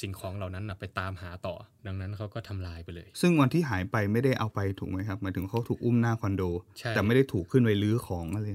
[0.00, 1.54] สิ่งของเหล่านั้นนะไปตามหาต่อ
[1.86, 6.42] ดังนั้นเขาก็ทำลายไปเลย ซึ่งวันที่หายไปไม่ได้เอาไปถูกไหมครับหมายถึงเขาถูกอุ้มหน้าคอนโด
[6.78, 8.46] ใช่แต่ไม่ได้ถูกขึ้นไปลื้อของอะไร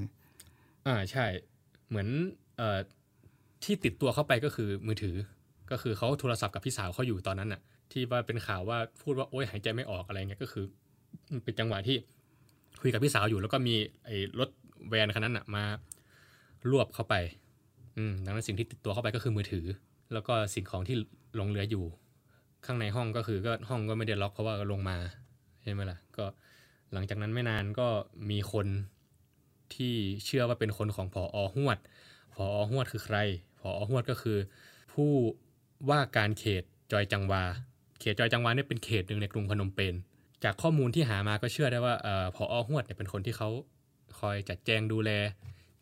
[0.87, 1.25] อ่าใช่
[1.89, 2.07] เหมือน
[2.57, 2.79] เอ่อ
[3.63, 5.15] ที่ติดตัวเข้าไปก็คือมือถือ
[5.71, 10.65] ก็คือเขาโทรศัพท์กับพี่สาวเขาอยู่ตอนนั้นน่ะ ที่ว่าเป็นข่าวว่าพูดว่าโอ๊ยหายใจไม่ออกอะไรเงี้ยก็คือ
[11.31, 11.97] มันเป็นจังหวะที่
[12.81, 13.75] คุยกับพี่สาวอยู่แล้วก็มี
[14.05, 14.49] ไอ้รถ
[14.89, 15.63] แวนคันนั้นน่ะมา
[16.71, 17.15] รวบเข้าไป
[17.97, 19.65] อืมดังนั้นสิ่งที่ติดตัวเข้าไปก็คือมือถือ
[20.13, 20.95] แล้วก็สิ่งของที่
[21.35, 21.85] หลงเหลืออยู่
[22.65, 24.97] ข้างในห้องก็คือก็ห้องก็ไม่ได้ล็อกเพราะว่าลงมา
[25.61, 26.25] ใช่ไหมล่ะก็
[26.93, 27.87] หลังจากนั้นไม่นานก็
[28.29, 28.67] มีคน
[29.73, 29.93] ที่
[30.25, 31.77] เชื่อว่าเป็นคนของผออหวด
[32.35, 33.17] ผออหวดคือใคร
[33.59, 34.37] ผออหวดก็คือ
[34.93, 35.11] ผู้
[35.89, 37.43] ว่าการเขตจอยจังวา
[37.99, 39.93] เขตจอยจังวาเนี่ยเป็นเขตหนึ่งในกรุงพนมเปญ
[40.43, 41.95] จากข้อมูลที่หามาก็เชื่อได้ว่า
[42.35, 43.49] ผออหวดเนี่ยเป็นคนที่เขา
[44.19, 45.11] คอยจัดแจงดูแล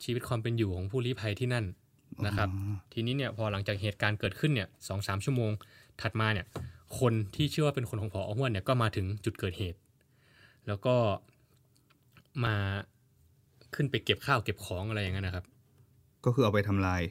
[0.03, 1.65] ชีวิตความเป็นอยู่ของผู้ลี้ภัยที่นั่น
[2.25, 2.49] นะครับ
[2.93, 5.51] ทีนี้เนี่ยพอหลังจากเหตุการณ์เกิดขึ้นเนี่ยสองสามชั่วโมง
[6.01, 6.45] ถัดมาเนี่ย
[6.99, 9.79] คนที่เชื่อว่าเป็นคนของพอห้วนเนี่ยก็มาถึงจุดเกิดเหตุ
[10.67, 10.95] แล้วก็
[12.45, 12.55] มา
[13.75, 15.45] ขึ้นไปเก็บข้าวเก็บของอะไรอย่างนั้นนะครับ
[16.25, 17.01] ก็คือเอาไปทำลาย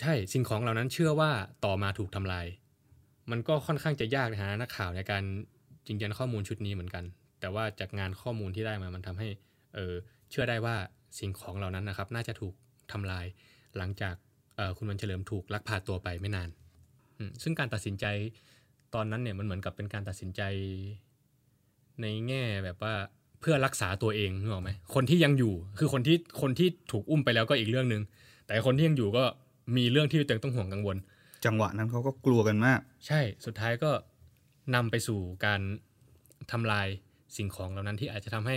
[0.00, 1.30] ใช่สิ่งของเหล่านั้นเชื่อว่า
[1.64, 2.46] ต่อมาถูกทำลาย
[3.30, 5.22] มันก็ค่อนข้างจะยากนะฮะนักข่าวในการ
[5.86, 7.04] จริงยันข้อมูลชุดนี้เหมือนกัน
[7.40, 9.28] แต่ว่าจากงานข้อมูลที่ได้มามันทำให้
[9.74, 9.94] เออ
[10.30, 10.76] เชื่อได้ว่า
[11.18, 12.54] สิ่งของเหล่านั้นนะครับ น่าจะถูก
[12.92, 13.26] ทำลาย
[13.78, 14.14] หลังจาก
[14.56, 16.48] เออคุณวันเฉลิมถูกลักพาตัวไปไม่นาน
[17.18, 18.06] อืมซึ่งการตัดสินใจ
[18.94, 20.42] ตอนนั้นเนี่ยมันเหมือนกับเป็นการตัดสินใจ
[22.00, 22.94] ในแง่แบบว่า
[23.40, 28.02] เพื่อรักษาตัวเองนึกออกไหมคนที่ยังอยู่คือคนที่คนที่ถูกอุ้มไปแล้วก็อีกเรื่องหนึ่ง
[28.46, 29.24] แต่คนที่ยังอยู่ก็
[29.76, 30.96] มีเรื่องที่ตัวเองต้องห่วงกังวล
[31.44, 33.90] จังหวะนั้นเขาก็กลัวกันมาก ใช่สุดท้ายก็
[34.74, 35.60] นำไปสู่การ
[36.52, 36.88] ทำลาย
[37.36, 38.56] สิ่งของเหล่านั้นที่อาจจะทำให้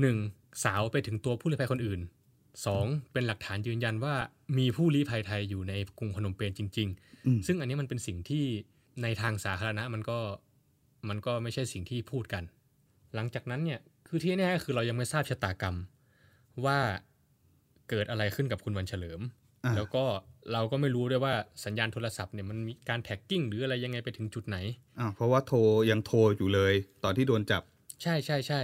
[0.00, 0.16] หนึ่ง
[0.64, 2.00] สาวไปถึงตัวผู้ลี้ภัยคนอื่น
[2.66, 4.14] สองเป็นหลักฐานยืนยันว่า
[4.58, 6.88] มีผู้ลี้ภัยไทยอยู่ในกรุงพนมเปญจริง
[7.26, 8.44] อืมๆซึ่งอันนี้มันเป็นสิ่งที่
[9.02, 10.18] ในทางสาธารณะมันก็
[11.08, 12.42] มันก็ไม่ใช่สิ่งที่พูดกัน
[13.14, 15.76] หลังจากนั้นเนี่ยคือที่แน่ๆคือเรายังไม่ทราบชะตากรรม
[16.64, 16.78] ว่า
[17.90, 19.20] เกิดอะไรขึ้นกับคุณวันเฉลิม
[19.64, 20.04] อ่าแล้วก็
[20.52, 21.34] เราก็ไม่รู้ด้วยว่า
[21.64, 24.56] สัญญาณโทรศัพท์เนี่ยมันมีการแท็กกิ้งหรืออะไรยังไงไปถึงจุดไหน
[24.98, 25.58] อ่าเพราะว่าโทร
[25.90, 27.62] ยังโทรอยู่เลย ตอนที่โดนจับ
[28.02, 28.60] ใช่ใช่ใช่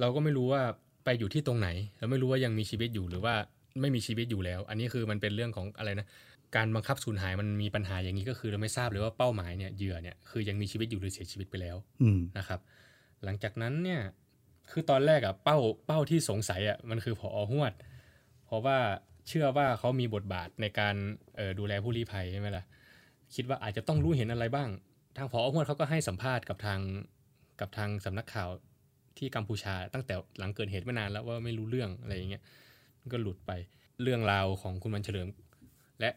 [0.00, 0.62] เราก็ไม่รู้ว่า
[1.08, 1.68] ไปอยู่ที่ตรงไหน
[1.98, 3.34] เราไม่รู้ว่ายังมีชีวิตอยู่หรือว่า
[3.80, 6.06] ไม่มีชีวิตอยู่แล้ว อันนี้คือมันเป็นเรื่องของอะไรนะ
[6.56, 12.60] การบังคับสูญหายมันมีปัญหาอย่างนี้ก็คือเราไม่ทราบเลยว่าเป้าหมายเนี่ยเหยื่อเนี่ยคือยังมีชีวิตอยู่หรือเสียชีวิตไปแล้วอืมนะครับ
[13.24, 14.00] หลังจากนั้นเนี่ย
[14.70, 17.72] คือตอนแรกอะเป้าเป้าที่สงสัยอะมันคือผอหวด
[18.46, 18.78] เพราะว่า
[19.28, 20.94] เชื่อว่าเขามีบทบาทในการ
[21.36, 22.64] เอ่อดูแลผู้ลี้ภัยใช่ไหมล่ะ
[23.34, 24.68] คิดว่าอาจจะต้องรู้เห็นอะไรบ้าง
[25.16, 26.80] ทางผอหวดเขาก็ให้สัมภาษณ์กับทาง
[27.60, 28.48] กับทางสำนักข่าว
[29.18, 32.42] ที่กัมพูชาตั้งแต่หลังเกิดเหตุไม่นานแล้วว่าไม่รู้เรื่องอะไรอย่างเงี้ย
[33.00, 33.52] มันก็หลุดไป
[34.02, 35.28] เรื่องราวของคุณวันเฉลิม
[36.00, 36.10] และ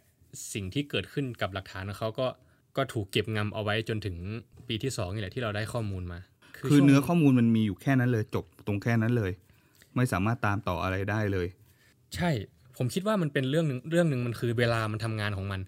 [0.53, 2.27] สิ่งที่เกิดขึ้นกับหลักฐานของเขาก็
[2.77, 4.17] ก็ถูกเก็บงำเอาไว้จนถึง
[4.67, 6.19] ปีที่สองนี่แหละที่เราได้ข้อมูลมา
[6.57, 9.31] คือช่วงเนื้อข้อมูลมันมีอยู่แค่นั้นเลยจบตรงแค่นั้นเลย
[9.95, 11.47] ไม่สามารถตามต่ออะไรได้เลย
[12.15, 12.29] ใช่
[12.77, 15.61] ผมคิดว่ามันเป็นเรื่องหนึ่งเรื่องหนึ่งมันคือเวลามันทำงานของมัน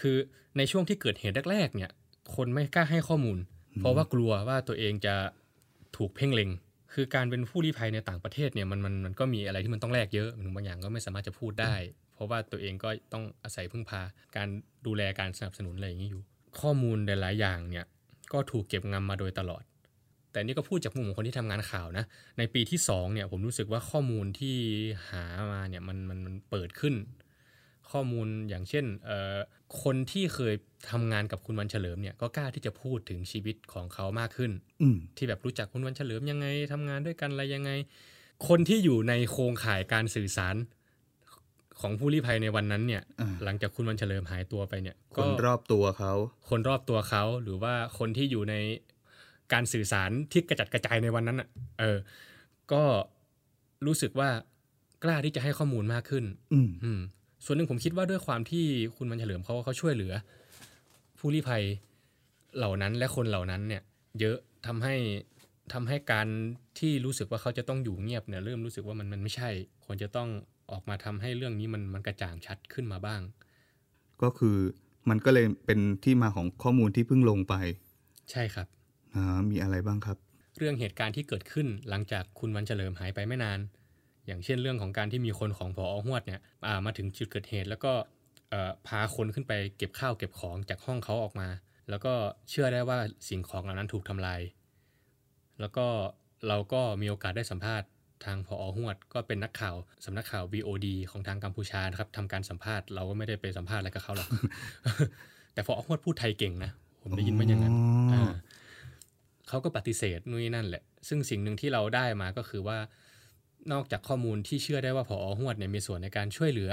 [0.00, 0.16] คือ
[0.56, 1.90] ในช่วงที่เกิดเหตุแรกๆเนี่ย
[2.34, 3.38] คนไม่กล้าให้ข้อมูล
[3.78, 5.14] เพราะว่ากลัวว่าตัวเองจะ
[5.96, 6.50] ถูกเพ่งเล็ง
[6.94, 11.74] คือการเป็นผู้ลี้ภัยในต่างประเทศเนี่ยมันมันมันก็มีอะไรที่มันต้องแลกเยอะบางอย่างก็ไม่สามารถจะพูดได้
[12.14, 14.00] เพราะว่าตัวเองก็ต้องอาศัยพึ่งพา
[14.36, 14.48] การ
[14.86, 16.22] ดูแลการสนับสนุนอะไรอย่างนี้อยู่
[16.60, 17.86] ข้อมูลหลายๆอย่างเนี่ย
[18.32, 19.62] ก็ถูกเก็บงำมาโดยตลอด
[20.32, 22.04] แต่นี่ก็พูดจากมุมของคนที่ทำงานข่าวนะ
[22.38, 24.56] ในปีที่สองเนี่ยผมรู้สึกว่าข้อมูลที่
[25.10, 26.94] หามาเนี่ยมันมันมันเปิดขึ้น
[27.92, 29.36] ข้อมูลอย่างเช่นเอ่อ
[29.82, 30.54] คนที่เคย
[30.90, 34.52] ทำงานกับคุณวันเฉลิมเนี่ยก็กล้าที่จะพูดถึงชีวิตของเขามากขึ้น
[34.82, 37.70] อืมที่แบบรู้จักคุณวันเฉลิมยังไงทำงานด้วยกันอะไรยังไง
[38.48, 40.56] คนที่อยู่ในโครงข่ายการสื่อสาร
[41.80, 46.12] ของผู้ลี้ภัยในวันนั้นเนี่ยอ่าหลังจากคุณวันเฉลิมหายตัวไปเนี่ยคก็นรอบตัวเขา
[46.48, 48.54] คนรอบตัวเขาหรือว่าคนที่อยู่ใน
[49.52, 51.48] การสื่อสารที่กระจัดกระจายในวันนั้นอะ
[51.80, 51.98] เออ
[52.72, 52.82] ก็
[53.86, 54.30] รู้สึกว่า
[55.04, 57.00] กล้าที่จะให้ข้อมูลมากขึ้น อืมอืม
[57.44, 58.64] ส่วนหนึ่งผมคิดว่าด้วยความที่
[58.96, 60.12] คุณมันเฉลิมเขาเขาช่วยเหลือ
[61.18, 61.62] ผู้ลี้ภัย
[62.56, 63.82] เหล่านั้นและคนเหล่านั้นเนี่ย
[64.20, 64.94] เยอะทำให้
[65.72, 66.26] ทำให้การ
[66.78, 69.50] ที่รู้สึกว่าเขาจะต้องอยู่เงียบเนี่ยเริ่มรู้สึกว่ามันมันไม่ใช่
[69.84, 70.28] ควรจะต้อง
[70.70, 73.20] ออกมาทำให้เรื่องนี้มันมันกระจ่างชัดขึ้นมาบ้าง
[74.22, 74.56] ก็คือ
[75.08, 77.54] มันก็เลยเป็นที่มาของข้อมูลที่เพิ่งลงไป
[78.30, 78.66] ใช่ครับ
[79.14, 80.16] อ่ามีอะไรบ้างครับ
[80.58, 83.58] เรื่องเหตุการณ์ที่เกิดขึ้นหลังจากคุณวันเฉลิมหายไปไม่นาน
[84.26, 87.92] อย่างเช่นเรื่องของการที่มีคนของพอหวดเนี่ยอ่ามาถึงจุดเกิดเหตุ แล้วก็
[88.50, 91.48] เอ่อพาคนขึ้นไปเก็บข้าวเก็บของจากห้องเขาออกมา
[91.90, 92.12] แล้วก็
[92.50, 94.40] เชื่อได้ว่าสิ่งของเหล่านั้นถูกทำลาย
[95.60, 95.86] แล้วก็
[96.48, 97.88] เราก็มีโอกาสได้สัมภาษณ์
[98.24, 104.28] ทางพอหวด ก็เป็นนักข่าวสำนักข่าว VOD ของทางกัมพูชานะครับทำการสัมภาษณ์เราก็ไม่ได้ไปสัมภาษณ์อะไรกับเขาหรอก
[105.54, 106.70] แต่พอหวดพูดไทยเก่งนะ
[107.02, 107.82] ผมได้ยินมาอย่างนั้นอ๋อ
[108.12, 108.32] อ่า
[109.48, 112.78] เขาก็ปฏิเสธนู่นนนั่นแหละ ซึ่งสิ่งหนึ่งที่เราได้มาก็คือว่า
[113.72, 116.70] นอกจากข้อมูลที่เชื่อได้ว่าผอหวดเนี่ยมีส่วนในการช่วยเหลือ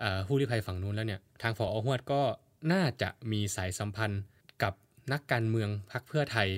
[0.00, 2.20] เออผู้ลี้ภัยฝั่งนู้นแล้วเนี่ยทางผอหวดก็
[2.72, 4.22] น่าจะมีสายสัมพันธ์
[4.62, 4.72] กับ
[5.12, 6.48] นักการเมืองพรรคเพื่อไทย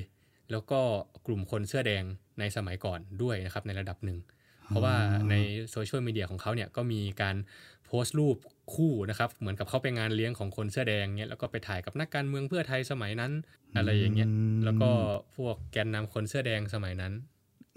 [0.53, 0.81] แล้วก็
[1.27, 2.05] กลุ่มคนเสื้อแดง
[2.38, 4.18] ในสมัยก่อนด้วยนะครับในระดับหนึ่ง
[4.66, 4.96] เพราะว่า
[5.31, 5.35] ใน
[5.70, 7.37] โซเชียลมีเดียของเขาเนี่ยก็มีการ
[7.87, 8.37] โพสต์รูป
[8.74, 13.33] คู่นะครับ เหมือนกับเขาไปงานเลี้ยงของคนเสื้อแดงเนี่ยแล้วก็ไปถ่ายกับนักการเมืองเพื่อไทยสมัยนั้น
[13.77, 14.90] อะไรอย่างเงี้ยอืมแล้วก็
[15.37, 17.12] พวกแกนนำคนเสื้อแดงสมัยนั้น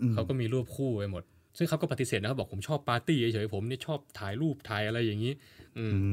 [0.02, 1.24] อืมเขาก็มีรูปคู่ไปหมด
[1.58, 5.34] ซึ่งเขาก็ปฏิเสธนะเขาบอกผมชอบปาร์ตี้เฉยๆผมเนี่ยชอบถ่ายรูปถ่ายอะไรอย่างนี้
[5.78, 6.10] อืมอื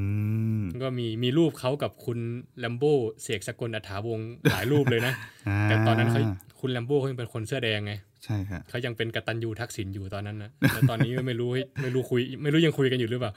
[0.61, 2.19] มก็มีมีรูปเขากับคุณ
[2.59, 6.21] แลมโบ้เสกสกลอัฐาวงศ์หลายรูปเลยนะาแต่ตอนนั้นเขา
[6.61, 7.93] คุณแลมโบ้เขายังเป็นคนเสื้อแดงไง
[8.25, 11.51] ใช่ครับเขายังเป็นกตัญญูทักษิณอยู่ตอนนั้นนะแล้วตอนนี้ก็ไม่รู้
[11.83, 13.33] ไม่รู้คุย ไม่รู้ยังคุยกันอยู่หรือเปล่า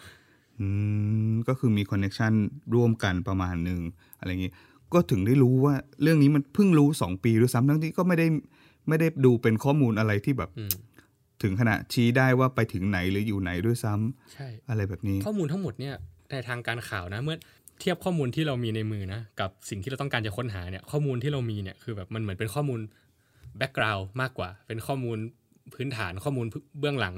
[0.60, 0.68] อื
[1.32, 2.34] มก็คือมีคอนเน็ชัน
[2.76, 3.82] ร่วมกันประมาณหนึ่ง
[4.20, 4.52] อะไรอย่างนี้
[4.94, 8.28] ก็ถึงได้รู้ว่าเรื่องนี้มันเพิ่งรู้สองปีด้วยซ้ำทั้งที่ก็ไม่ได้
[8.88, 10.74] ไม่ได้ดูเป็นข้อมูลอะไรที่แบบอืม
[11.42, 15.96] ถึงขนาดชี้ได้ว่าไปถึงไหนหรืออยู่ไหนด้วยซ้ำใช่อะไรแบบนี้ ข้อมูลทั้งหมดเนี่ย
[16.32, 17.38] ในทางการข่าวนะเมื่อ
[17.80, 22.80] เทียบข้อมูลที่เรามีในมือนะกับสิ่งที่เราต้องการจะค้นหาเนี่ยข้อมูลที่เรามีเนี่ยคือแบบมันเหมือนเป็นข้อมูล
[23.58, 25.18] แบ็กกราวด์มากกว่า เป็นข้อมูล
[25.74, 26.46] พื้นฐานข้อมูล
[26.80, 27.16] เบื้องหลัง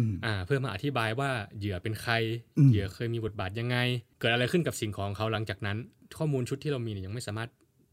[0.00, 2.12] อืมอ่าเพื่อมาอธิบายว่าเหยื่อเป็นใคร
[2.58, 3.76] อืมเหยื่อเคยมีบทบาทยังไง
[4.18, 5.76] เกิดอะไรขึ้นกับสิ่งของเขาหลังจากนั้น
[6.18, 7.50] ข้อมูลชุดที่เรามีเนี่ยยังไม่สามารถ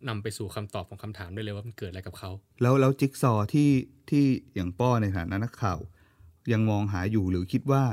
[0.07, 3.69] นำไปสู่คำตอบของคำถามได้เลยว่ามันเกิดอะไรกับเขา แล้วแล้วจิ๊กซอว์ที่
[4.09, 4.23] ที่
[4.55, 5.79] อย่างป้อในฐานะนักข่าว
[6.53, 7.83] ยังมองหาอยู่หรือคิดว่า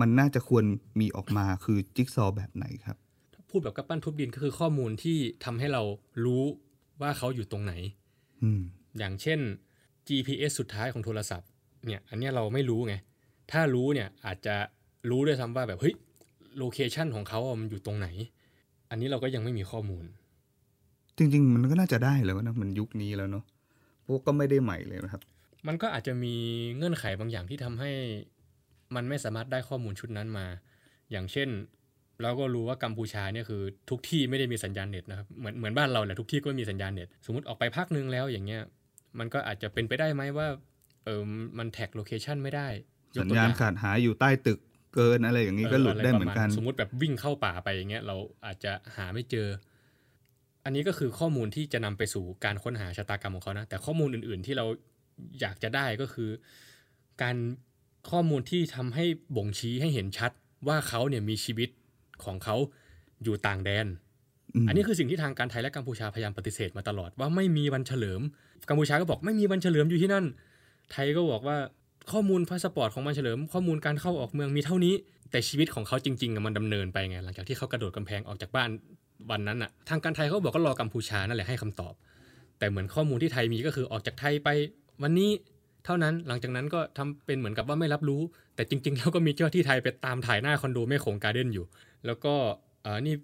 [0.00, 0.64] มันน่าจะควร
[1.00, 2.96] มีออกมาคือจิ๊กซอว์แบบไหนครับ
[3.50, 5.82] พูดแบบกับปั้นทุบดินก็คือข้อมูลที่ทำให้เรา
[6.24, 6.42] รู้
[7.00, 7.72] ว่าเขาอยู่ตรงไหน
[8.42, 8.62] อืม
[8.98, 9.40] อย่างเช่น
[10.08, 11.48] GPS สุดท้ายของโทรศัพท์
[11.86, 12.94] เนี่ย อันเนี้ยเราไม่รู้ไง
[13.52, 14.56] ถ้ารู้เนี่ยอาจจะ
[15.10, 15.94] รู้ด้วยซ้ำว่าแบบเฮ้ย
[16.58, 18.08] โลเคชันของเขาอะมันอยู่ตรงไหน
[18.90, 20.04] อันนี้เราก็ยังไม่มีข้อมูล
[21.18, 23.44] จริง ๆ มันก็น่าจะได้แล้วนะมันยุคนี้แล้วเนาะ
[24.06, 25.22] พวกก็ไม่ได้ใหม่เลยนะครับ
[25.66, 26.34] มันก็อาจจะมี
[26.76, 27.92] เงื่อนไขบางอย่างที่ทำให้
[28.94, 30.46] มันไม่สามารถได้ข้อมูลชุดนั้นมา
[31.10, 31.48] อย่างเช่น
[32.22, 38.62] เราก็รู้ว่ากัมพูชาเนี่ยคือ ทุกที่ไม่ได้มีสัญญาณเน็ตนะครับเหมือนเหมือนบ้านเราแหละทุกที่ก็มีสัญญาณเน็ตสมมติออกไปพักนึงแล้วอย่างเงี้ย
[39.18, 40.48] มันก็อาจจะเป็นไปได้ไหมว่า
[41.04, 41.22] เออ
[41.58, 42.68] มัน tag location ไม่ได้
[43.16, 44.58] ยกตัวอย่างสัญญาณขาดหายอยู่ใต้ตึก
[44.94, 49.46] เกินอะไรอย่างนี้ก็หลุดได้เหมือนกันะรประาณสมมติแบบวิ่งเข้าป่าไปอย่างเงี้ยเราอาจจะหาไม่เจอ
[50.64, 54.66] อันนี้ก็คือข้อมูลที่จะนำไปสู่การค้นหาชะตากรรมของเขานะ แต่ข้อมูลอื่น ๆ ที่เรา
[55.40, 56.30] อยากจะได้ก็คือ
[57.22, 57.36] การ
[58.10, 59.04] ข้อมูลที่ทำให้
[59.36, 60.30] บ่งชี้ให้เห็นชัด
[60.68, 61.68] ว่าเขาเนี่ยมีชีวิต
[62.24, 62.56] ของเขา
[63.22, 63.86] อยู่ต่างแดน
[64.54, 68.20] อืมอันนี้คือสิ่งที่ทางการไทยและกัมพูชาพยายามปฏิเสธมาตลอดว่าไม่มีวันเฉลิม
[68.68, 70.24] กัมพูชาก็บอกไม่มีวันเฉลิมอยู่ที่นั่น
[70.92, 71.56] ไทยก็บอกว่า
[72.12, 74.94] ข้อมูลพาสปอร์ตของวันเฉลิม ข้อมูลการเข้าออกเมืองมีเท่านี้
[75.30, 78.68] แต่ชีวิตของเขาจริงๆอะมันดำเนินไปไง หลังจากที่เขากระโดดกำแพงออกจากบ้าน
[79.30, 81.94] วันนั้นอะทางการไทยเขาบอกก็รอกัมพูชานั่นแหละให้คำตอบ
[82.58, 84.48] แต่เหมือนข้อมูลที่ไทยมีก็คือออกจากไทยไป
[85.02, 85.30] วันนี้
[85.84, 88.22] เท่านั้นหลังจากนั้นก็ทำเป็นเหมือนกับว่าไม่รับรู้
[88.54, 91.64] แต่จริงๆแล้วก็มีเจ้าหน้าที่ไทยไปตามถ่ายหน้าคอนโดแม่โขงการ์เด้นอยู่
[92.06, 92.34] แล้วก็
[92.82, 93.14] เอ่อนี่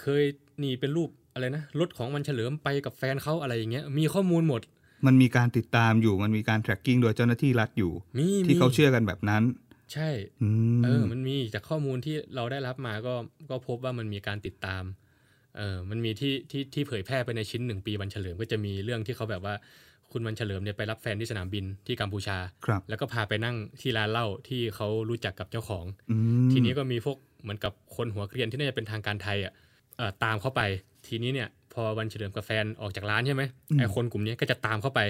[0.00, 0.24] เคย
[0.62, 4.62] นี่เป็นรูปอะไรนะรถของมันเฉลิมไปกับแฟนเขาอะไรอย่างเงี้ยมีข้อมูลหมด
[5.06, 9.42] มันมีการติดตามอยู่ มันมีการ tracking โดยเจ้าหน้าที่รัฐอยู่มีที่เขามีเชื่อกันแบบนั้น
[9.92, 10.10] ใช่
[10.42, 13.14] อืมเออมันมีจากข้อมูลที่เราได้รับมาก็
[13.50, 14.82] ก็พบว่ามันมีการติดตาม
[15.56, 19.54] เออมันมีที่ที่ที่เผยแพร่ไปในชิ้นหนึ่งปีวันเฉลิมก็จะมีเรื่องที่เขาแบบว่า
[20.12, 22.36] คุณวันเฉลิมเนี่ยไปรับแฟนที่สนามบินที่กัมพูชา
[22.66, 29.52] ครับแล้วก็พาไปนั่งที่ร้านเหล้าที่เขารู้จักกับเจ้าของอืมทีนี้ก็มีพวกเหมือนกับคนหัวเกรียนที่น่าจะเป็นทางการไทยอะ
[29.96, 30.60] เอ่อตามเข้าไป
[31.06, 33.42] ทีนี้เนี่ยพอวันเฉลิมกับแฟนออกจากร้านใช่ไหม
[33.78, 35.00] ไอ้คนกลุ่มนี้ก็จะตามเข้าไป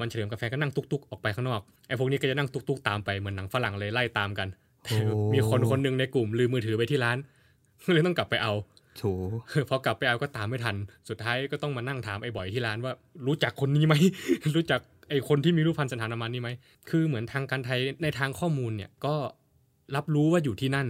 [0.00, 4.48] วันเฉลิมกับแฟนก็นั่งตุกๆออกไปข้างนอกไอ้พวกนี้ก็จะนั่งตุกๆตามไปเหมือนหนังฝรั่งเลยไล่ตามกัน
[4.84, 4.96] โอ้
[5.34, 7.18] มีคนคนหนึ่งในกลุ่มลืมมือถือไว้ที่ร้าน
[7.92, 9.04] เลยต้องกลับไปเอาโถ
[9.68, 10.76] พอกลับไปเอาก็ตามไม่ทัน
[11.08, 12.92] สุดท้ายก็ต้องมานั่งถามไอ้บ๋อยที่ร้านว่า
[13.26, 13.94] รู้จักคนนี้ไหม
[14.56, 14.80] รู้จัก
[15.10, 16.50] ไอ้คนที่มีรูปพรรณสัณฐานประมาณนี้ไหม
[16.90, 19.14] คือเหมือนทางการไทยในทางข้อมูลเนี่ยก็
[19.96, 20.88] รับรู้ว่าอยู่ที่นั่น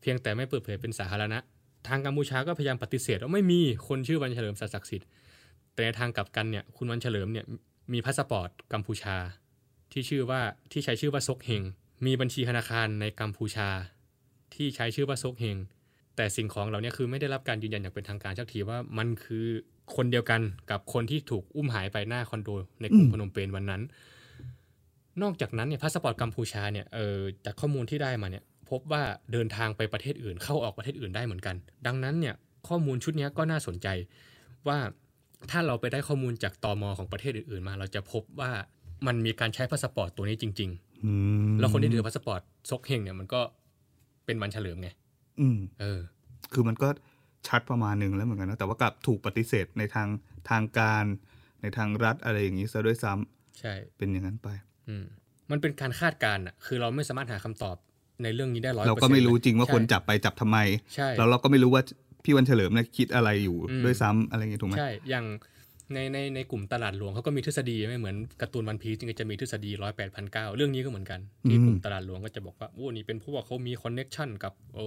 [0.00, 1.38] เพียงแต่ไม่เปิดเผยเป็นสาธารณะ
[1.88, 5.08] ทางกัมพูชาก็พยายามปฏิเสธว่าไม่มีคนชื่อวันเฉลิม สัตย์ศักดิ์สิทธิ์
[5.74, 7.44] แต่ในทางกลับกันเนี่ยคุณวันเฉลิมเนี่ย
[7.92, 9.16] มีพาสปอร์ตกัมพูชา
[9.92, 10.40] ที่ชื่อว่า
[10.72, 11.62] ที่ใช้ชื่อว่าซกเฮง
[12.06, 13.68] มีบัญชีธนาคารในกัมพูชา
[14.54, 15.56] ที่ใช้ชื่อว่าซกเฮง
[16.16, 19.46] แต่สิ่งของเหล่านี้คือไม่ได้รับการยืนยันอย่างเป็นทางการสักทีว่ามันคือ
[19.96, 22.48] คนเดียวกันกับคนที่ถูกอุ้มหายไปหน้าคอนโด
[22.80, 23.82] ในกรุงพนมเปญวันนั้น
[25.22, 29.02] นอกจากนั้นเนี่ยพาสปอร์ตกัมพูชาเนี่ยเออจากข้อมูลที่ได้มาเนี่ยพบว่า
[29.32, 32.34] เดินทางไปประเทศอื่น เข้าออกประเทศอื่นได้เหมือนกัน ดังนั้นเนี่ย
[32.68, 33.88] ข้อมูลชุดนี้ก็น่าสนใจ
[34.68, 34.78] ว่า
[35.50, 38.52] ถ้าเราไปได้ข้อมูลจากตม.ของประเทศอื่นๆมา เราจะพบว่า
[39.06, 40.70] มันมีการใช้พาสปอร์ตตัวนี้จริง
[41.14, 43.40] ๆ แล้วคนที่ถือพาสปอร์ตซกเฮงเนี่ยมันก็
[44.26, 44.88] เป็นวันเฉลิมไง
[45.40, 46.00] อืมเออ
[46.52, 46.88] คือมันก็
[47.48, 50.08] ชัดประมาณหนึ่งแล้วเหมือนกันนะแต่ว่ากลับถูกปฏิเสธในทาง
[50.50, 51.04] ทางการ
[51.62, 54.48] ในทางรัฐอะไรอย่างนี้ซะด้วยซ้ำใช่ เป็นอย่างนั้นไป
[54.88, 55.04] อืม
[55.50, 57.76] มันเป็นการคาดการณ์อะ คือเราไม่สามารถหาคำตอบ
[58.22, 60.58] ในเรื่องนี้ได้ร้อยเราก็ไม่รู้จริงว่าคนจับไปจับทำไม
[60.94, 61.82] ใช่แล้วเราก็ไม่รู้ว่า
[62.24, 65.24] พี่วันเฉลิมเนี่ยคิดอะไรอยู่อืมด้วยซ้ำอะไรอย่างงี้ถูกไหมใช่อย่าง
[65.94, 71.20] ในในในกลุ่มตลาดหลวงเขาก็มีทฤษฎีไม่เหมือนการ์ตูนวันพีซจะมีทฤษฎีร้อยแปดพันเก้าเรื่องนี้ก็เหมือนกัน
[71.50, 74.78] ที่กลุ่มตลาดหลวงก็จะบอกว่าโอ้นี่เป็นเพราะว่าเขามีคอนเน็ชันกับโอ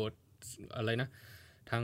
[0.77, 1.09] อะไรนะ
[1.69, 1.83] ทาง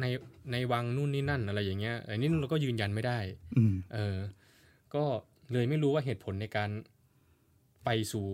[0.00, 0.04] ใน
[0.52, 3.18] ในวังนู่นนี่นั่นอะไรอย่างเงี้ยอันนี้เราก็ยืนยันไม่ได้
[3.56, 4.16] อืมเออ
[4.94, 5.04] ก็
[5.52, 6.70] เลยไม่รู้ว่าเหตุผลในการ
[7.84, 8.26] ไปสู่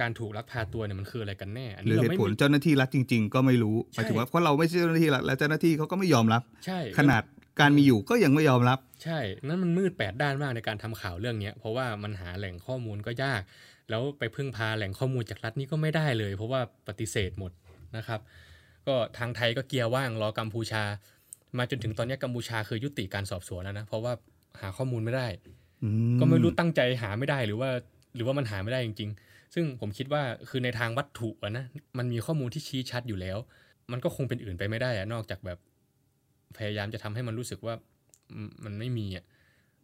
[0.00, 7.22] การถูกลักพาตัวเนี่ยมันคืออะไรกันแน่อันหรืนี้อเราเหตุไม่ผลมีเจ้าหน้าที่รัฐจริง ๆ ก็ไม่รู้ใช่หมายถึงว่าเพราะเราไม่ใช่เจ้าหน้าที่รัฐแล้วเจ้าหน้าที่เขาก็ไม่ยอมรับ ใช่ ขนาด
[7.60, 13.40] การมีอยู่ก็ยังไม่ยอมรับ ใช่ นั่นมันมืดแปดด้านมากในการทำข่าวเรื่องเนี้ยเพราะว่ามันหาแหล่งข้อมูลก็ยาก
[13.90, 17.52] แล้วไปพึ่งพาแหล่งข้อมูลจากรัฐนี่ก็ไม่ได้เลย เพราะว่าปฏิเสธหมด
[17.96, 18.20] นะครับ
[18.86, 20.82] ก็ทางไทยก็เกียร์ว่างรอกัมพูชา
[21.58, 24.12] มาจนถึงตอนเนี้ยกัมพูชาคือยุติการสอบสวนแล้วนะเพราะว่า
[24.60, 25.26] หาข้อมูลไม่ได้
[25.82, 25.88] อื
[26.20, 27.70] ก็ไม่รู้ตั้งใจหาไม่ได้หรือว่า
[28.14, 31.64] หรือว่ามันหาไม่ได้จริง ๆ ซึ่งผมคิดว่าคือในทางวัตถุอะนะ
[31.98, 33.38] มันมีข้อมูลที่ชี้ชัดอยู่แล้ว
[33.92, 35.58] มันก็คงเป็นอื่นไปไม่ได้อะนอกจากแบบ
[36.56, 37.74] พยายามจะทำให้มันรู้สึกว่า
[38.32, 39.24] อืมมันไม่มีอะ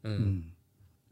[0.03, 0.41] เอออืม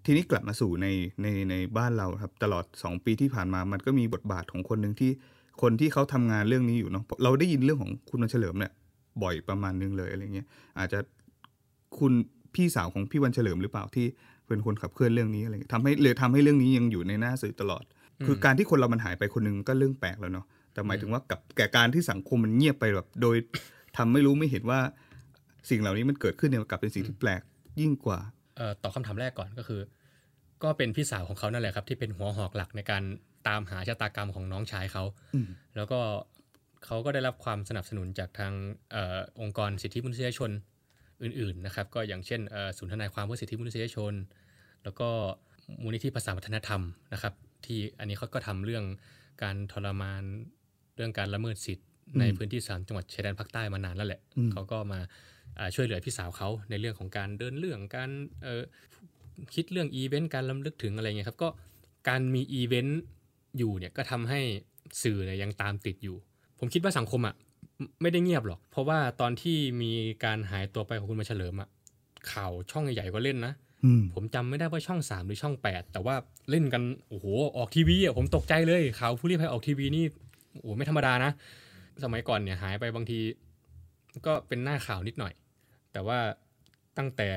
[0.05, 0.87] ทีนี้กลับมาสู่ใน
[1.23, 5.11] ในในบ้านเราครับ ตลอดสองปีที่ผ่านมามันก็มีบทบาทของคนหนึ่งที่
[5.61, 8.73] คนที่เขาทำงานเรื่องนี้อยู่เนาะเราได้ยินเรื่องของคุณวันเฉลิมเนี่ย
[9.23, 10.47] บ่อยประมาณนึงเลยอะไรเงี้ย
[10.79, 10.99] อาจจะ
[11.99, 12.13] คุณ
[12.55, 14.07] พี่สาวของพี่วันเฉลิมหรือเปล่าที่
[14.47, 17.85] เป็นคนขับเคลื่อนเรื่องนี้อะไรเงี้ยทำให้เลยทำให้เรื่องนี้ยังอยู่ในหน้าสื่อตลอด
[18.27, 23.37] คือการที่คนเรามันหายไปคนหนึงก็เรื่องแปลกแล้วเนาะแต่หมายถึงว่ากับแก่การที่สังคมมันเงียบไปแบบ โดย
[23.97, 24.81] ทำไม่รู้ไม่เห็นว่า
[25.71, 27.43] สิ่งเหล่านี้มันเกิดขึ้นเนี่ยกลับเป็นสิ่งที่แปลก
[27.81, 28.19] ยิ่งกว่า
[28.57, 29.81] เอ่อตอบคำถามแรกก่อนก็คือ
[30.63, 33.03] ก็เป็นพี่สาวของเขานั่นแหละครับ ที่เป็นหัวหอกหลักในการ
[33.49, 36.01] ตามหาชะตากรรมของน้องชายเขาอืมแล้วก็
[36.85, 38.53] เขาก็ได้รับความสนับสนุนจากทาง
[38.91, 40.51] เออองค์กรสิทธิมนุษยชน
[41.23, 44.13] อื่นๆนะครับ ก็อย่างเช่นเอ่อศูนย์ทนายความเพื่อสิทธิมนุษยชน
[44.85, 45.09] แล้วก็
[45.83, 48.85] มูลนิธิภาษาวัฒนธรรมนะครับ ที่อันนี้เขาก็ทำเรื่อง
[49.43, 50.23] การทรมาน
[50.97, 51.87] เรื่องการละเมิดสิทธิ์
[52.21, 55.01] ในพื้นที่สามจังหวัดชายแดนภาคใต้มานานแล้วแหละอืมเขาก็มา
[55.59, 58.11] อ่าช่วยเหลือพี่สาวเขาในเรื่องของการเดินเรื่องการ
[58.43, 58.63] เอ่อ
[59.55, 61.49] คิดเรื่องอีเวนต์การล้ำลึกถึงอะไรเงี้ยครับ ก็
[62.09, 63.01] การมีอีเวนต์
[63.59, 64.41] อยู่เนี่ยก็ทำให้
[65.03, 66.17] สื่อเนี่ยยังตามติดอยู่
[66.59, 67.35] ผมคิดว่าสังคมอะ
[67.79, 69.93] ไม่ไม่ได้เงียบหรอก เพราะว่าตอนที่มี
[70.25, 71.69] การหายตัวไปของคุณมาเฉลิมอะ
[72.33, 73.53] ข่าวช่องใหญ่ๆก็เล่นนะ
[73.85, 76.15] อืมผมจำไม่ได้ว่าช่อง3หรือช่อง8แต่ว่า
[76.51, 80.05] เล่นกันโอ้โหออกทีวีอะผมตกใจเลยข่าวผู้ลี้ภัยออกทีวีนี่
[80.61, 81.33] โอ้โหไม่ธรรมดานะ
[82.05, 83.21] สมัยก่อนเนี่ยหายไปบางที
[84.27, 85.33] ก็เป็นหน้าข่าวนิดหน่อย
[85.93, 86.19] แต่ว่า
[86.99, 87.29] ตั้งแต่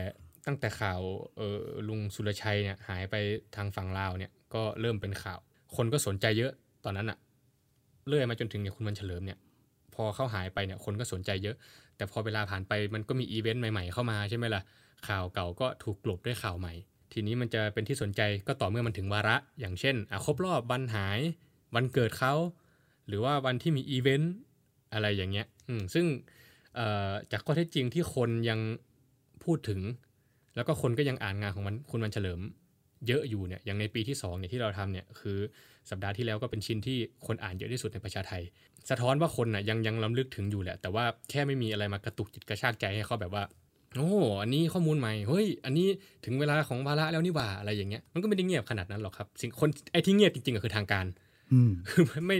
[0.48, 1.02] ตั้งแต่ข่าว
[1.38, 3.16] เออลุงสุรชัยเนี่ยหายไป
[3.56, 5.40] ทางฝั่งลาวเนี่ยก็เริ่มเป็นข่าว
[5.76, 6.52] คนก็สนใจเยอะ
[6.86, 7.18] ตอนนั้นอะ
[8.08, 9.38] เรื่อยมาจนถึงเนี่ยคุณวันเฉลิมเนี่ย
[9.96, 11.56] พอเขาหายไปเนี่ยคนก็สนใจเยอะ
[11.98, 14.62] แต่พอเวลาผ่านไปมันก็มีอีเวนต์ใหม่ๆเข้ามาใช่ไหมล่ะ
[15.08, 16.74] ข่าวเก่าก็ถูกกลบด้วยข่าวใหม่
[17.12, 21.20] ทีนี้มันจะเป็นที่สนใจก็ต่อเมื่อมันถึงวาระ อย่างเช่นอะครบรอบวันหาย
[21.76, 22.34] วันเกิดเขา
[23.08, 24.34] หรือว่าวันที่มีอีเวนต์
[24.94, 26.06] อะไรอย่างเงี้ยอืมซึ่ง
[26.76, 28.60] เอ่อจากข้อเท็จจริงที่คนยัง
[29.44, 29.80] พูดถึง
[30.56, 32.40] แล้วก็คนก็ยังอ่านงานของมันคุณวันเฉลิม
[33.08, 35.38] เยอะอยู่เนี่ยอย่างในปีที่2เนี่ยที่เราทำเนี่ยคือ
[35.90, 38.44] สัปดาห์ที่แล้วก็เป็นชิ้นที่คนอ่านเยอะที่สุดในประชาไทย
[38.90, 43.44] สะท้อนว่าคนน่ะยังยังล้ำลึกถึงอยู่แหละ แต่ว่าแค่ไม่มีอะไรมากระตุกจิตกระชากใจให้เขาแบบว่า
[43.96, 44.10] โอ้
[44.42, 45.88] อันนี้ข้อมูลใหม่เฮ้ยอันนี้
[46.26, 51.06] ถึงเวลาของวาระแล้วนี่หว่าอะไรอย่างเงี้ยมันก็ไม่ได้เงียบขนาดนั้นหรอกครับสิ่งคนไอ้ที่เงียบจริงๆก็คือทางการ
[51.54, 52.38] อืมคือไม่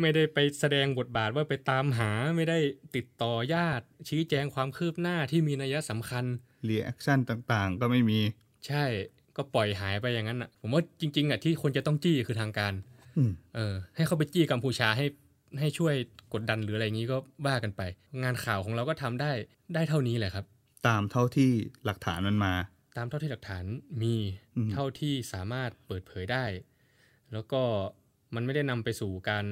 [0.00, 2.58] ไม่ได้ไปแสดงบทบาทว่าไปตามหาไม่ได้
[2.96, 6.24] ติดต่อญาติ ชี้แจงความคืบหน้าที่มีนัยสำคัญ
[6.68, 8.20] reaction ต่างๆ ก็ไม่มี
[8.66, 8.84] ใช่
[9.38, 12.72] ก็ปล่อยหายไปอย่างนั้นอะ ผมว่าจริง ๆอะที่คนจะต้องจี้คือทางการ
[13.16, 15.06] อืมเออ ให้เขาไปจี้กัมพูชาให้
[15.60, 15.94] ให้ช่วย
[16.32, 17.82] กดดันหรืออะไรอย่างนี้ก็ว่ากันไป
[18.22, 19.30] งานข่าวของเราก็ทำได้
[19.74, 20.44] ได้เท่านี้แหละครับ
[20.88, 21.50] ตามเท่าที่
[21.84, 22.52] หลักฐานมันมา
[22.96, 23.64] ตามเท่าที่หลักฐาน
[24.02, 24.14] มี
[24.56, 26.44] อืมเท่าที่สามารถเปิดเผยได้
[27.32, 27.62] แล้วก็
[28.34, 29.44] มันไม่ได้นำไปสู่การ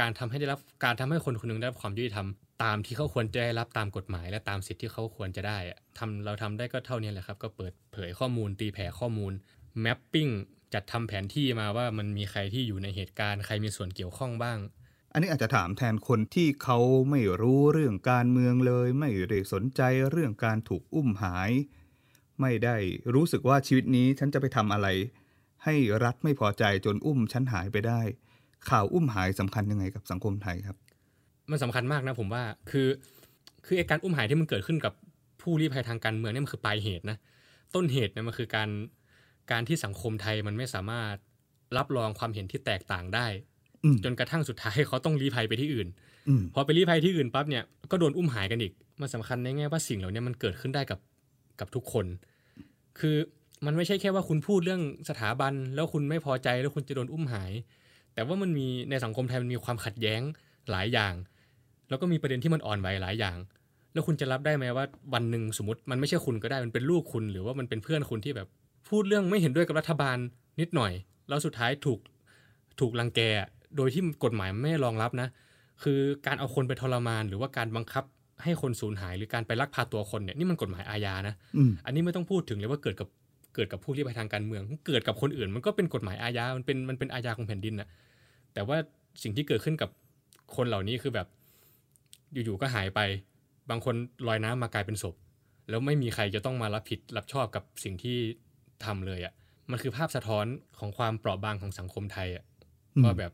[0.00, 2.28] การทำให้ได้รับการทำให้คนคนหนึงได้รับความยุติธรรม
[2.62, 9.32] ตามที่เขาควรจะได้รับตามกฎหมาย และตามสิทธิ์ที่เขาควรจะได้อะทำเราทำได้ก็เท่านี้แหละครับ ก็เปิดเผยข้อมูลตีแผ่ข้อมูล
[9.84, 10.32] mapping
[10.74, 14.58] จัดทำแผนที่มาว่ามันมีใครที่อยู่ในเหตุการณ์ใครมีส่วนเกี่ยวข้องบ้าง
[15.12, 16.78] อันนี้อาจจะถามแทนคนที่เขา
[17.10, 21.50] ไม่รู้เรื่องการเมืองเลย ไม่ได้สนใจเรื่องการถูกอุ้มหาย
[22.40, 22.76] ไม่ได้
[23.14, 24.88] รู้สึกว่าชีวิตนี้ฉันจะไปทำอะไร
[25.64, 28.00] ให้รัฐไม่พอใจจนอุ้มฉันหายไปได้
[28.70, 30.76] ข่าวอุ้มหายสำคัญยังไงกับสังคมไทยครับ
[31.50, 32.88] มันสำคัญมากนะผมว่าคือ
[33.66, 34.92] คือไอการอุ้มหายที่มันเกิดขึ้นกับ
[35.40, 37.16] ผู้ลี้ภัยทางการเมืองเนี่ยมันคือปลายเหตุนะ
[37.74, 38.68] ต้นเหตุเนี่ยมันคือการ
[39.50, 41.14] การที่สังคมไทยมันไม่สามารถ
[41.76, 43.26] รับรองความเห็นที่แตกต่างได้
[43.84, 45.88] อืมจนกระทั่งสุดท้ายเขาต้องลี้ภัยไปที่อื่น
[46.28, 51.00] อืมพอไปลี้ภัยที่อื่นปั๊บเนี่ยก็โดนอุ้มหายกันอีกมันสำคัญในแง่ว่าสิ่งเหล่านี้มันเกิดขึ้นได้กับ
[51.60, 52.06] กับทุกคน
[52.98, 53.16] คือ
[53.66, 57.52] มันไม่ใช่แค่ว่าคุณพูดเรื่องสถาบัน แล้วคุณไม่พอใจแล้วคุณจะโดนอุ้มหาย
[58.14, 60.20] แต่ว่ามันมีในสังคมไทยมันมีความขัดแย้ง
[60.70, 61.14] หลายอย่าง
[61.88, 63.36] แล้วก็มีประเด็นที่มันอ่อนไหวหลายอย่าง
[63.92, 64.84] แล้วคุณจะรับได้ไหมว่า
[65.14, 68.48] วันหนึ่งสมมติมันไม่ใช่คุณก็ได้มันเป็นลูกคุณ หรือว่ามันเป็นเพื่อนคุณที่แบบ
[68.88, 70.16] พูดเรื่องไม่เห็นด้วยกับรัฐบาล
[70.60, 70.92] นิดหน่อย
[71.28, 71.98] แล้วสุดท้ายถูก
[72.80, 73.20] ถูกรังแก
[73.76, 75.28] โดยที่กฎหมายไม่รองรับนะ
[75.82, 78.04] คือการเอาคนไปทรมาน หรือว่าการบังคับ
[78.42, 83.08] ให้คนสูญหาย หรือการไปลักพาตัวคนเนี่ยนี่มันกฎหมายอาญานะอืมอันนี้ไม่ต้องพูดถึงเลยว่าเกิดกับ
[83.54, 87.88] เกิดกับผู้ลี้ภัยทางการเมือง เกิดกับคนอื่น มันก็เป็นกฎหมายอาญามันเป็นมันเป็นอาญาของแผ่นดินน่ะ
[88.54, 88.76] แต่ว่า
[89.22, 89.90] สิ่งที่เกิดขึ้นกับ
[90.56, 91.26] คนเหล่านี้คือแบบ
[92.32, 93.00] อยู่ๆก็หายไป
[93.70, 93.94] บางคน
[94.28, 95.14] ลอยน้ำมากลายเป็นศพ
[95.68, 98.18] แล้วไม่มีใครจะต้องมารับผิดรับชอบกับสิ่งที่
[98.84, 99.32] ทำเลยอะ่ะ
[99.70, 100.46] มันคือภาพสะท้อน
[100.78, 102.44] ของความเปราะบางของสังคมไทยอะ่ะ
[102.96, 103.32] อืมว่าแบบ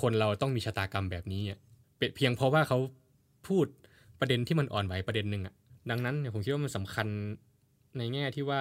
[0.00, 1.58] คนเราต้องมีชะตากรรมแบบนี้อะ
[1.98, 2.78] เป็นเพียงเพราะว่าเขา
[3.48, 3.66] พูด
[4.20, 5.54] ประเด็นที่มันอ่อนไหวประเด็นหนึ่งอะ่ะ
[5.90, 7.06] ดังนั้นเนี่ยผมคิดว่ามันสำคัญ
[7.98, 8.60] ในแง่ที่ว่า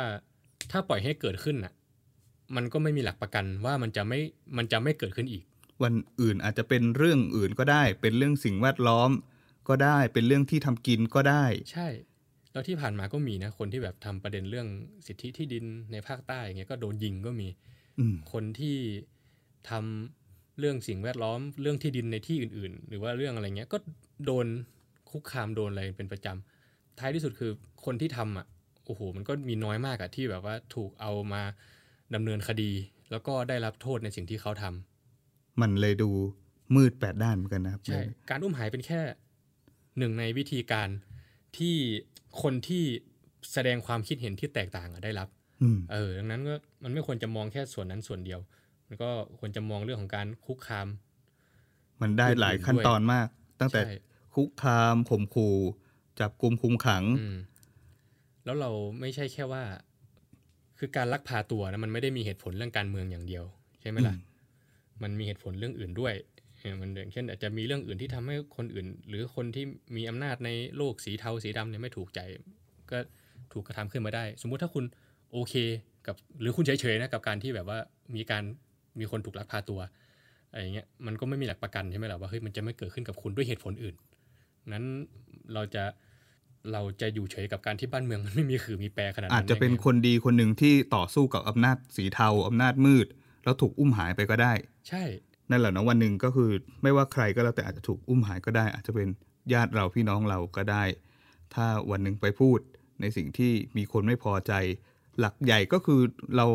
[0.72, 1.74] ถ้าปล่อยให้เกิดขึ้นอะ
[2.55, 4.19] มันก็ไม่มีหลักประกันว่ามันจะไม่
[4.57, 5.43] มันจะไม่เกิดขึ้นอีก
[5.84, 9.09] วันอื่นอาจจะเป็นเรื่องอื่นก็ได้ เป็นเรื่องสิ่งแวดล้อม
[9.68, 11.88] ก็ได้ เป็นเรื่องที่ทำกินก็ได้ ใช่
[12.51, 14.68] แล้วที่ผ่านมาก็มีนะ คนที่แบบทำประเด็นเรื่อง
[15.07, 17.47] สิทธิที่ดินในภาคใต้อย่างเงี้ยก็โดนยิงก็มี
[17.99, 18.78] อืมคนที่
[19.70, 23.78] ทำเรื่องสิ่งแวดล้อมเรื่องที่ดินในที่อื่น ๆ หรือว่าเรื่องอะไรเงี้ยก็
[24.26, 24.45] โดน
[25.09, 27.51] คุกคามโดนอะไรเป็นประจำท้ายที่สุดคือ
[27.86, 28.45] คนที่ทำอะ
[28.86, 31.41] โอ้โหมันก็มีน้อยมากอะที่แบบว่าถูกเอามา
[32.16, 32.72] ดำเนินคดี
[33.12, 36.09] แล้วก็ได้รับโทษในสิ่งที่เขาทำมันเลยดู
[36.76, 39.01] มืดแปดด้านเหมือนกันนะครับใช่การอุ้มหายเป็นแค่
[39.97, 40.89] หนึ่งในวิธีการ
[41.57, 41.75] ที่
[42.41, 42.83] คนที่
[43.53, 45.27] แสดงความคิดเห็นที่แตกต่างอะได้รับ
[45.61, 48.39] อืมเออดังนั้นก็มันไม่ควรจะมองแค่ส่วนนั้นส่วนเดียว
[48.87, 50.87] มันก็ควรจะมองเรื่องของการคุกคาม
[52.01, 53.27] มันได้หลายขั้นตอนมาก
[53.59, 53.93] ตั้งแต่ใช่
[54.35, 55.55] คุกคามข่มขู่
[56.19, 57.37] จับกลุ่มคุมขังอืม
[58.45, 59.63] แล้วเราไม่ใช่แค่ว่า
[60.77, 63.43] คือการลักพาตัวนะมันไม่ได้มีเหตุผลเรื่องการเมืองอย่างเดียว
[63.81, 64.29] ใช่ไหมล่ะอืม
[65.03, 66.30] มันมีเหตุผลเรื่องอื่นด้วยเออ
[66.82, 72.20] มันอย่างเช่นอาจจะมีเรื่องอื่นที่ทำให้คนอื่น หรือคนที่มีอำนาจในโลกสีเทาสีดำเนี่ยไม่ถูกใจ
[72.91, 72.97] ก็
[73.53, 74.86] ถูกกระทำขึ้นมาได้ สมมุติถ้าคุณ
[75.32, 75.53] โอเค
[76.07, 77.80] กับหรือคุณเฉยๆนะกับการที่แบบว่า
[78.16, 78.43] มีการ
[78.99, 79.80] มีคนถูกลักพาตัว
[80.51, 83.95] อะไรอย่างเงี้ยมันก็ไม่มีหลักประกันใช่ไหมล่ะว่าเฮ้ยมันจะไม่เกิดขึ้นกับคุณด้วยเหตุผลอื่น
[84.74, 84.86] นั้น
[85.53, 85.84] เราจะ
[86.74, 93.07] เราจะอยู่เฉยกับการที่บ้านเมืองมันไม่มีขือมีแปรขนาดนั้นอาจจะเป็นได้ไงคนดีคนหนึ่งที่ต่อสู้กับอำนาจสีเทาอำนาจมืด
[93.43, 94.53] แล้วถูกอุ้มหายไปก็ได้
[94.89, 95.03] ใช่
[95.51, 96.49] นั่นแหละนะวันหนึ่งก็คือ
[96.83, 99.07] ไม่ว่าใครก็แล้วแต่อาจจะถูกอุ้มหายก็ได้ อาจจะเป็น
[99.53, 100.83] ญาติเราพี่น้องเราก็ได้
[101.53, 102.59] ถ้าวันหนึ่งไปพูด
[103.01, 104.53] ในสิ่งที่มีคนไม่พอใจ
[105.19, 106.01] หลักใหญ่ก็คือ
[106.35, 106.45] เรา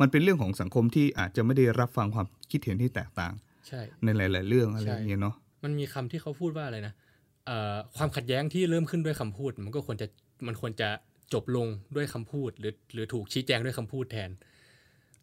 [0.00, 3.32] มันเป็นเรื่องของสังคมที่อาจจะไม่ได้รับฟังความคิดเห็นที่แตกต่าง
[3.68, 5.34] ใช่ในหลาย ๆ เรื่องอะไรใช่อย่างเงี้ยเนาะ
[5.64, 6.94] มันมีคำที่เขาพูดว่าอะไรนะ
[7.46, 10.06] เอ่อความขัดแย้งที่เริ่มขึ้นด้วยคำพูด มันก็ควรจะ
[10.46, 10.88] มันควรจะ
[11.32, 14.30] จบลงด้วยคำพูด หรือหรือถูกชี้แจงด้วยคำพูดแทน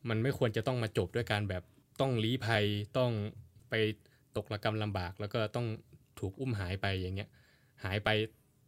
[0.09, 1.63] มันไม่ควรจะต้องมาจบด้วยการแบบ
[1.99, 2.63] ต้องลี้ภัย
[2.97, 3.11] ต้อง
[3.69, 3.73] ไป
[4.37, 5.65] ตกระกรรมลำบาก แล้วก็ต้อง
[6.19, 7.29] ถูกอุ้มหายไปอย่างเงี้ย
[7.83, 8.09] หายไป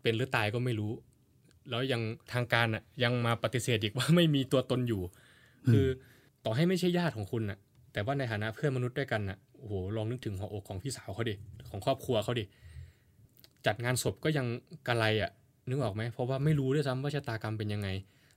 [0.01, 0.91] เป็นหรือตายก็ไม่รู้
[1.69, 2.01] แล้วยัง
[2.33, 5.01] ทางการอะยังมาปฏิเสธอีกว่าไม่มีตัวตนอยู่
[5.69, 5.85] คือ
[6.45, 7.57] ต่อให้ไม่ใช่ญาติของคุณน่ะ
[7.93, 11.35] แต่ว่าในฐานะเพื่อนมนุษย์ด้วยกันน่ะโอ้โหลองนึกถึงหัวอกของพี่สาวเขาดิ
[11.69, 12.45] ของครอบครัวเขาดิ
[13.65, 14.45] จัดงานศพก็ยัง
[14.87, 15.31] กะไรอะ
[15.69, 17.89] นึกออกไหมเพราะว่าไม่รู้ด้วยซ้ำว่าชะตากรรมเป็นยังไง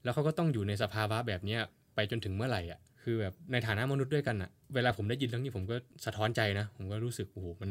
[0.03, 1.61] แล้วเขาก็ต้องอยู่ในสภาวะแบบเนี้ย
[1.95, 2.81] ไปจนถึงเมื่อไหร่อะ
[3.11, 7.71] คือแบบในฐานะมนุษย์ด้วยกันอะเวลาผมได้ยินเรื่องนี้ผมก็สะท้อนใจนะ ผมก็รู้สึกโอ้โหมัน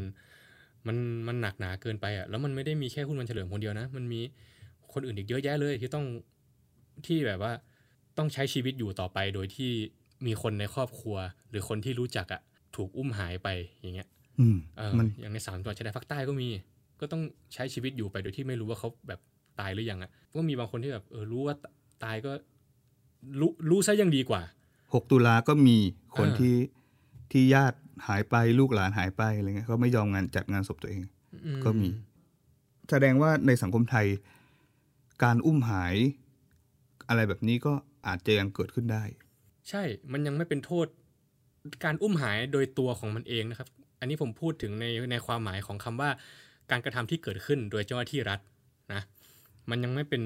[0.88, 4.21] มันมันหนักหนาเกินไปอะแล้วมันไม่ได้มีแค่คุณวันเฉลิมคนเดียวนะ มันมี
[4.93, 6.05] คนอื่นอีกเยอะแยะเลยที่ต้อง
[7.05, 7.53] ที่แบบว่า
[8.17, 9.71] ต้องใช้ชีวิตอยู่ต่อไปโดยที่
[10.25, 11.15] มีคนในครอบครัว
[11.49, 12.41] หรือคนที่รู้จักอะ
[12.75, 13.49] ถูกอุ้มหายไป
[13.81, 14.07] อย่างเงี้ย
[14.39, 16.47] อืมเออมันอย่างในสามจังหวัดชายแดนภาคใต้ก็มี
[16.99, 17.21] ก็ต้อง
[17.53, 19.19] ใช้ชีวิตอยู่ไปโดยที่ไม่รู้ว่าเขาแบบ
[19.59, 21.55] ตายหรือยังอะก็มีบางคนที่แบบเออรู้ว่า
[22.03, 22.31] ตายก็
[23.39, 24.41] รู้รู้ซะยังดีกว่า
[24.91, 25.77] 6 ตุลาก็มี
[26.17, 26.55] คนอ่าที่
[27.31, 27.77] ที่ญาติ
[28.07, 31.01] หายไปลูกหลานหายไปอะไรเงี้ยเขาไม่ยอมงานจัดงานศพตัวเอง
[31.45, 31.89] อืก็มี
[32.89, 34.07] แสดงว่าในสังคมไทย
[35.23, 35.95] การอุ้มหาย
[37.09, 37.73] อะไรแบบนี้ก็
[38.07, 39.03] อาจจะยังเกิดขึ้นได้
[39.69, 40.88] ใช่มันยังไม่เป็นโทษ
[41.83, 43.69] การอุ้มหายโดยตัวของมันเองนะครับ
[43.99, 46.09] อันนี้ผมพูดถึงในในความหมายของคำว่า
[46.71, 48.39] การกระทำที่เกิดขึ้นโดยเจ้าหน้าที่รัฐ
[48.93, 49.01] นะ
[49.69, 50.23] มันยังไม่เป็น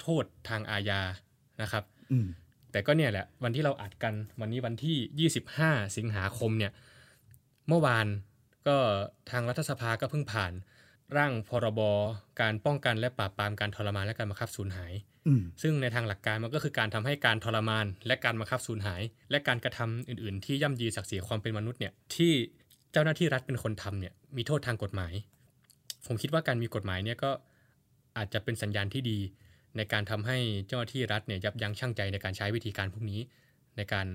[0.00, 1.00] โทษทางอาญา
[1.62, 2.26] นะครับอืม
[2.72, 6.72] แต่ก็เนี่ยแหละวันที่เราอัดกันวันนี้วันที่ 25 สิงหาคมเนี่ย
[7.68, 8.06] เมื่อวาน
[8.68, 8.76] ก็
[9.30, 10.52] ทางรัฐสภาก็เพิ่งผ่าน
[11.16, 11.80] ร่างพรบ
[12.40, 14.92] การป้องกันและปราบปรามการทรมานและการบังคับสูญหาย
[15.26, 22.32] อืมซึ่งในทางหลักการมันก็คือการทำให้การทรมาน และการบังคับสูญหาย และการกระทำอื่น ๆ ที่ย่ำยีศักดิ์ศรีความเป็นมนุษย์เนี่ยที่
[22.92, 25.12] เจ้าหน้าที่รัฐเป็นคนทำเนี่ยมีโทษทางกฎหมาย
[26.06, 27.30] ผมคิดว่าการมีกฎหมายเนี่ยก็
[28.16, 29.18] อาจจะเป็นสัญญาณที่ดี
[29.76, 33.20] ในการทำให้เจ้าหน้าที่รัฐเนี่ยยับยั้งชั่งใจในการใช้วิธีการพวกนี้
[33.76, 34.06] ในการ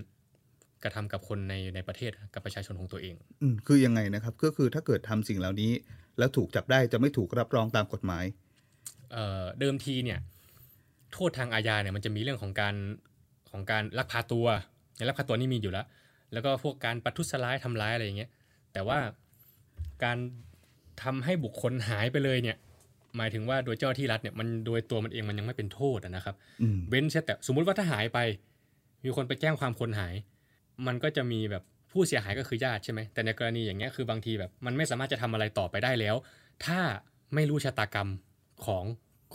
[0.84, 5.72] กระทำกับคนในในประเทศกับประชาชนของตัวเอง อืมคือยังไงนะครับ ก็คือถ้าเกิดทำสิ่งเหล่านี้
[6.18, 8.26] แล้วถูกจับได้จะไม่ถูกรับรองตามกฎหมาย
[9.12, 10.20] เอ่อเดิมทีเนี่ย
[11.14, 12.76] โทษทางอาญาเนี่ยมันจะมีเรื่องของการ
[13.52, 14.48] ของการลักพาตัว
[14.98, 15.86] ในลักพาตัวนี่มีอยู่แล้ว
[16.34, 18.30] แล้วก็พวกการประทุษร้ายทำร้ายอะไรอย่างเงี้ย
[18.74, 19.00] แต่ว่า
[20.04, 20.18] การ
[21.04, 22.58] ทำให้บุคคลหายไปเลยเนี่ย
[23.18, 28.20] หมายถึงว่าโดยเจ้าหน้าที่รัฐเนี่ยมันโดยตัวมันเองมันยังไม่เป็นโทษอะนะครับอืมเว้นเสียแต่สมมุติว่าถ้าหายไป
[29.06, 30.16] มีคนไปแจ้งความคนหาย
[30.88, 36.16] มันก็จะมีแบบผู้เสียหายก็คือญาติใช่ไหมแต่ในกรณีอย่างเงี้ยคือบางทีแบบมันไม่สามารถจะทำอะไรต่อไปได้แล้ว
[36.66, 36.80] ถ้า
[37.36, 38.10] ไม่รู้ชะตากรรม
[38.66, 38.84] ของ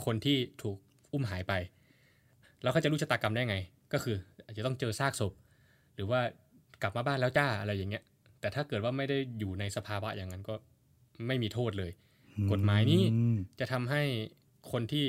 [0.05, 0.77] คนที่ถูก
[1.13, 1.53] อุ้มหายไป
[2.63, 3.57] แล้วเขาจะรู้ชะตากรรมได้ไง
[3.93, 5.33] ก็คืออาจจะต้องเจอซากศพ
[5.95, 6.21] หรือว่า
[6.83, 8.03] กลับมาบ้านแล้วจ้าอะไรอย่างเงี้ย
[8.41, 10.55] แต่ถ้าเกิดว่าไม่ได้อยู่ในสภาวะอย่างนั้นก็
[11.27, 11.91] ไม่มีโทษเลย
[12.53, 14.03] กฎหมายนี้อืมจะทำให้
[14.73, 15.07] คนที่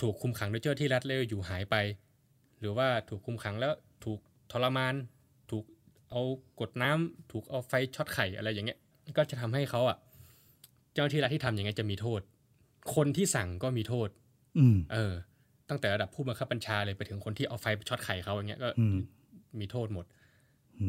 [0.00, 1.76] ถูกคุมขังโดยเจ้าหน้าที่รัฐแล้วอยู่หายไป
[2.58, 3.72] หรือว่าถูกคุมขังแล้ว
[4.04, 4.18] ถูก
[4.52, 4.94] ทรมาน
[5.50, 5.64] ถูก
[6.10, 6.22] เอา
[6.60, 8.78] กดน้ำถูกเอาไฟช็อตไข่อะไรอย่างเงี้ย
[9.16, 9.96] ก็จะทำให้เขาอะ
[10.92, 12.20] เจ้าหน้าที่รัฐที่ทำอย่างเงี้ยจะมีโทษ
[12.94, 14.08] คนที่สั่งก็มีโทษ
[14.58, 15.12] อืมเออ
[15.68, 18.96] ตั้งแต่ระดับผู้บังคับบัญชาเลยไปถึงคนที่เอาไฟช็อตไข่เขาอย่างเงี้ยก็อืม
[19.60, 20.04] มีโทษหมด
[20.80, 20.88] อื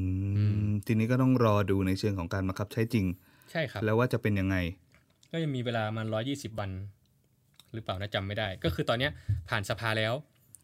[0.67, 3.05] มทีนี้ก็ต้องรอดูในเชิงของการบังคับใช้จริง
[3.51, 4.55] ใช่ครับ แล้วว่าจะเป็นยังไง
[5.31, 6.71] ก็ยังมีเวลามันร้อยี่สิบวัน
[7.73, 9.11] หรือเปล่านะจำไม่ได้ ก็คือตอนเนี้ย
[9.49, 10.13] ผ่านสภาแล้ว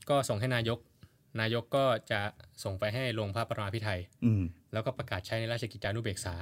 [0.09, 0.79] ก็ส่งให้นายก
[1.41, 2.21] นายกก็จะ
[2.63, 4.41] ส่งไปให้ลงพระประมาพิไทยอืม
[4.73, 6.33] แล้วก็ประกาศใช้ในราชกิจจานุเบกษา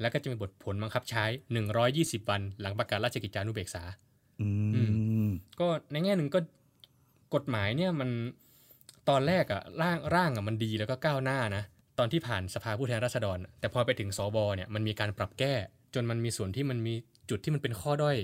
[0.00, 1.24] แล้วก็จะมีบทผลบังคับใช้
[1.76, 3.82] 120วัน หลังประกาศราชกิจจานุเบกษา
[4.40, 4.48] อื
[5.26, 5.30] ม
[5.60, 6.40] ก็ในแง่หนึ่งก็
[7.34, 8.10] กฎหมายเนี่ยมัน
[9.08, 11.62] ตอนแรกอะร่างร่างอะมันดีแล้วก็ก้าวหน้านะ
[11.98, 15.54] ตอนที่ผ่านสภาผู้แทนราษฎร แต่พอไปถึงสวเนี่ยมันมีการปรับแก้
[15.94, 16.94] จนมันมีส่วนที่มันมี
[17.30, 18.16] จุดที่มันเป็นข้อด้อย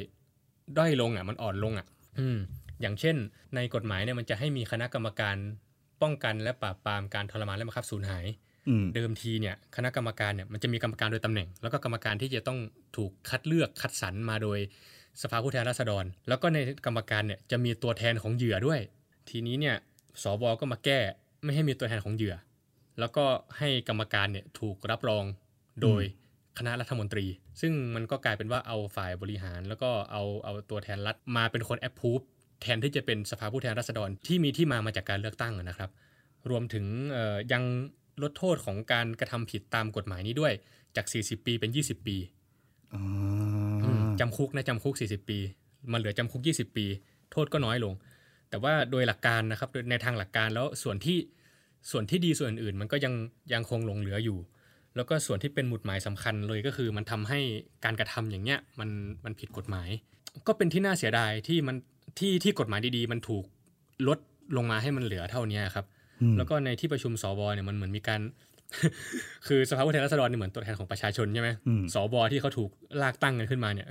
[0.79, 1.87] ด้อยลงอะมันอ่อนลงอะ
[2.21, 2.39] อืม
[2.81, 3.17] อย่างเช่น
[3.55, 5.37] ในกฎหมายเนี่ยมันจะให้มีคณะกรรมการ
[6.03, 8.27] ป้องกันและปราบปรามการทรมานและบังคับสูญหาย
[8.69, 12.59] อืมเดิมทีเนี่ยคณะกรรมการเนี่ยมันจะมีกรรมการโดยตำแหน่ง แล้วก็กรรมการที่จะต้อง
[12.97, 14.59] ถูกคัดเลือกคัดสรรมาโดย
[15.23, 18.81] สภาผู้แทนราษฎร แล้วก็ในกรรมการเนี่ยจะมีตัวแทนของเหยื่อด้วย
[19.31, 19.77] ทีนี้เนี่ย
[20.23, 20.99] สวก็มาแก้
[21.43, 22.35] ไม่ให้มีตัวแทนของเหยื่อ
[22.99, 23.25] แล้วก็
[23.59, 25.25] ให้กรรมการเนี่ยถูกรับรอง
[25.83, 26.03] โดย
[26.59, 27.27] คณะรัฐมนตรี
[27.61, 32.19] ซึ่งมันก็กลายเป็นว่าเอาฝ่ายบริหาร แล้วก็เอาเอาตัวแทนรัฐมาเป็นคนแอปพูฟ
[32.63, 35.91] แทนที่จะเป็นสภาผู้แทนราษฎรที่มีที่มามาจากการเลือกตั้งอะนะครับ
[36.51, 37.63] รวมถึงเอ่อยัง
[38.23, 40.53] ลดโทษของการกระทำผิดตามกฎหมายนี้ด้วย
[40.97, 42.17] จาก 40 ปีเป็น 20 ปี
[42.95, 43.03] อ่า
[43.85, 45.39] อืมจำคุกนะจำคุก 40 ปี
[45.93, 46.87] มันเหลือจำคุก 20 ปี
[47.33, 47.95] โทษก็น้อยลง
[48.51, 51.19] แต่ว่าโดยหลักการนะครับโดยในทางหลักการแล้วส่วนที่
[51.91, 53.15] ส่วนที่ดีส่วนอื่นมันก็ยัง
[53.53, 54.39] ยังคงหลงเหลืออยู่
[54.99, 57.41] แล้วก็ส่วนที่เป็นหมุดหมายสำคัญเลยก็คือมันทำให้
[57.85, 58.91] การกระทำอย่างเงี้ยมัน
[59.25, 59.89] มันผิดกฎหมาย
[60.47, 61.77] ก็เป็นที่น่าเสียดายที่มัน
[62.19, 63.45] ที่ที่กฎหมายดีๆ มันถูก
[64.09, 64.19] ลด
[64.57, 65.87] ลงมาให้มันเหลือเท่านี้ครับ
[66.23, 68.21] อืมแล้วก็ในที่ประชุมสวเนี่ยมันเหมือนมีการ
[69.47, 72.71] คือสภาผู้แทนราษฎรเนี่ยเหมือนตัวแทนของประชาชนใช่ไหมอืมสวที่เขาถูก
[73.03, 73.89] ลากตั้งกันขึ้นมาเนี่ย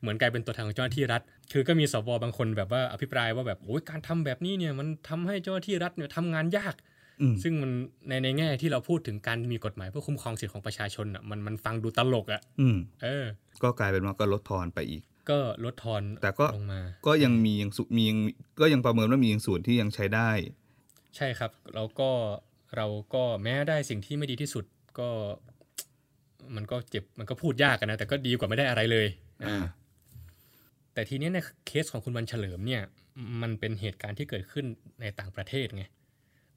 [0.00, 6.89] เหมือนกลายเป็นตัวแทนของเจ้าหน้าที่รัฐ คือก็มีสวบางคนแบบว่าอภิปรายว่าแบบโอ้ยการทำแบบนี้เนี่ยมันทำให้เจ้าหน้าที่รัฐเนี่ยทำงานยากอืม
[7.42, 7.72] ซึ่งมัน
[8.08, 13.24] ในในแง่ที่เราพูดถึงการมีกฎหมายเพื่อคุ้มครองสิทธิของประชาชนอะมันมันฟังดูตลกอะอืมเออ
[13.62, 18.18] ก็กลายเป็นว่าก็ลดทอนไปอีก ก็ลดทอนแต่ก็ลงมาก็ยังมียังสุมียัง
[18.60, 20.30] ก็ยังประเมินว่ามียังส่วนที่ยังใช้ได้
[21.16, 22.10] ใช่ครับ แล้วก็
[22.76, 24.64] เราก็แม้ได้สิ่งที่ไม่ดีที่สุด
[24.98, 25.08] ก็
[26.56, 29.06] มันก็เจ็บมันก็พูดยากกันนะแต่ก็ดีกว่าไม่ได้อะไรเลย
[29.46, 29.64] อ่า
[30.94, 32.82] แต่ทีเนี้ยในเคสของคุณวันเฉลิมเนี่ย
[33.42, 34.64] มันเป็นเหตุการณ์ที่เกิดขึ้น
[35.00, 35.84] ในต่างประเทศไง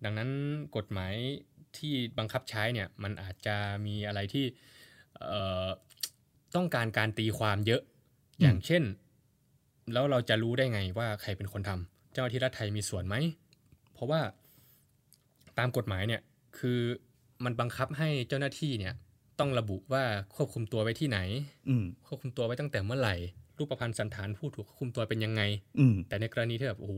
[0.03, 0.29] ดังนั้น
[0.77, 1.13] กฎหมาย
[1.77, 4.45] ที่บังคับใช้เนี่ยมันอาจจะมีอะไรที่
[5.17, 5.67] เอ่อ
[6.55, 7.81] ต้องการการตีความเยอะ
[8.41, 8.83] อย่างเช่น
[9.93, 13.15] แล้วเราจะรู้ได้ไงว่าใครเป็นคนทำเจ้าหน้าที่รัฐไทยมีส่วนไหม
[13.93, 14.21] เพราะว่า
[15.57, 16.21] ตามกฎหมายเนี่ย
[16.57, 16.79] คือ
[17.43, 18.93] มันบังคับให้เจ้าหน้าที่เนี่ย
[19.39, 20.03] ต้องระบุว่า
[20.35, 21.19] ควบคุมตัวไว้ที่ไหน
[21.69, 23.15] อืมควบคุมตัวไว้ตั้งแต่เมื่อไหร่
[23.57, 25.41] รูปประพันธ์สันฐานผู้ถูกควบคุมตัวเป็นยังไง
[25.79, 26.93] อืมแต่ในกรณีที่แบบโอ้โห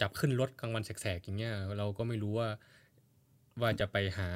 [0.00, 2.48] จับขึ้นรถกลางวันแสกๆอย่างเงี้ยเราก็ไม่รู้ว่า
[3.60, 4.28] ว่าจะไปหา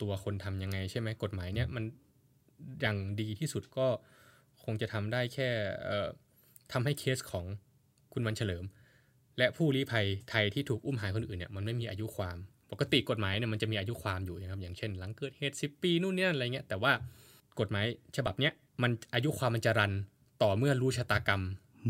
[0.00, 1.84] ตัวคนทำยังไงใช่ไหมกฎหมายเนี่ยมัน
[2.80, 3.86] อย่างดีที่สุดก็
[4.64, 5.48] คงจะทำได้แค่
[5.84, 6.08] เอ่อ
[6.72, 7.44] ทำให้เคสของ
[8.12, 8.64] คุณวันเฉลิม
[9.38, 12.36] และผู้ลี้ภัยไทยที่ถูกอุ้มหายคนอื่นเนี่ยมันไม่มีอายุความ
[12.72, 16.92] ปกติกฎหมายเนี่ยมันจะมีอายุความอยู่นะครับอย่างเช่น หลังเกิดเหตุ10ปีนู่นนี่นั่นอะไรเงี้ยแต่ว่า
[17.60, 17.84] กฎหมาย
[18.16, 19.92] ฉบับเนี้ยมันอายุความมันจะรัน
[20.42, 21.42] ต่อเมื่อรู้ชะตากรรม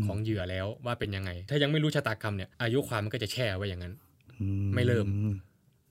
[0.05, 3.93] ของเหยื่อแล้วว่าเป็นยังไง ถ้ายังไม่รู้ชะตากรรมเนี่ยอายุความมันก็จะแช่ไว้อย่างนั้น
[4.39, 4.45] อื
[4.75, 5.05] ไม่เริ่ม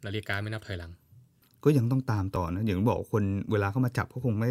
[0.06, 0.92] นาฬิกาไม่นับถอยหลัง
[1.64, 4.50] ก็ยังต้องตามต่อนะอย่างที่บอกคนเวลาเขามาจับเขาคงไม่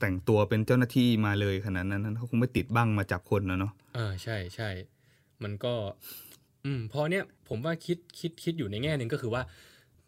[0.00, 4.68] แต่งตัวเป็นเจ้าหน้าที่มาเลยขนาดนั้นเขาคงไม่ติดบั้งมาจับคนนะเนาะอ่าใช่ใช่
[5.42, 5.74] มันก็
[6.64, 9.42] อืมเพอเนี้ยผมว่าคิดคิดคิดอยู่ในแง่หนึ่งก็คือว่า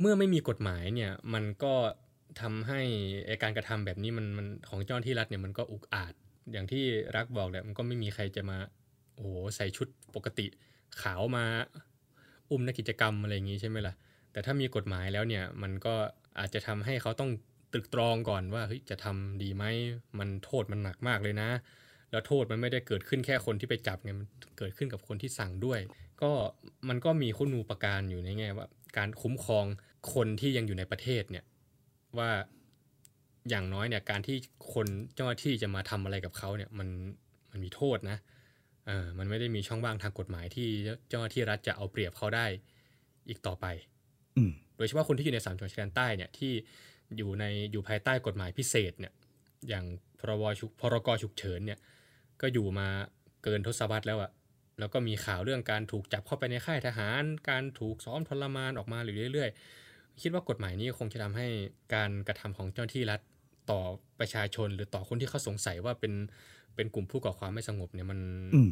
[0.00, 1.74] เมื่อไม่มีกฎหมายเนี่ย มันก็
[2.40, 2.80] ทำให้
[3.26, 6.12] ไอ้การกระทำแบบนี้มันมันของเจ้าหน้าที่รัฐเนี่ยมันก็อุกอาจ
[6.52, 6.84] อย่างที่
[7.16, 8.58] รักบอกแหละมันก็ไม่มีใครจะมา
[9.14, 10.46] โอ้โหใส่ชุดปกติ
[11.02, 11.44] ขาวมา
[12.50, 13.94] อุ้มนักกิจกรรมอะไรอย่างงี้ใช่ไหมล่ะ
[14.32, 15.94] แต่ถ้ามีกฎหมายแล้วเนี่ยมันก็
[16.38, 17.30] อาจจะทำให้เขาต้อง
[17.72, 19.64] ตรึกตรองก่อนว่าเฮ้ยจะทำดีไหม
[20.18, 21.50] มันโทษมันหนักมากเลยนะ
[22.10, 24.26] แล้วโทษมันไม่ได้เกิดขึ้นแค่คนที่ไปจับไงมัน
[24.58, 25.80] เกิดขึ้นกับคนที่สั่งด้วย
[26.22, 26.30] ก็
[26.88, 29.64] มันก็มีคุณูปการอยู่ในแง่ว่า การคุ้มครอง
[30.14, 31.44] คนที่ยังอยู่ในประเทศเนี่ย
[32.18, 32.30] ว่า
[33.50, 34.36] อย่างน้อยเนี่ยการที่
[34.74, 36.88] คนเจ้าหน้าที่จะมาทำอะไรกับเขาเนี่ยมัน
[37.50, 38.18] มันมีโทษนะ
[38.86, 40.68] เออมันไม่ได้มีช่องว่างทางกฎหมายที่
[41.08, 42.46] เจ้าหน้าที่รัฐจะเอาเปรียบเขาได้
[43.28, 43.66] อีกต่อไป
[44.36, 46.52] อืมโดยเฉพาะคนที่อยู่ในสามจังหวัดชายแดนใต้เนี่ยที่
[47.16, 49.12] อยู่ในอยู่ภายใต้กฎหมายพิเศษเนี่ย
[49.68, 49.84] อย่าง
[50.18, 51.78] พรบฉุกพรกฉุกเฉินเนี่ย
[52.40, 52.88] ก็อยู่มา
[53.44, 54.30] เกินทศวรรษแล้วอะ
[54.78, 59.58] แล้วก็มีข่าวเรื่องการถูกจับเข้าไปในค่ายทหาร การถูกซ้อมทรมานออกมาอยู่เรื่อยๆ
[60.22, 61.46] คิดว่ากฎหมายนี้คงจะทำให้
[61.94, 63.20] การกระทำของเจ้าหน้าที่รัฐ
[63.70, 63.80] ต่อ
[64.20, 66.12] ประชาชน หรือต่อคนที่เขาสงสัยว่าเป็น
[66.74, 68.20] เป็นกลุ่มผู้ก่อความไม่สงบเนี่ยมัน
[68.54, 68.70] อืม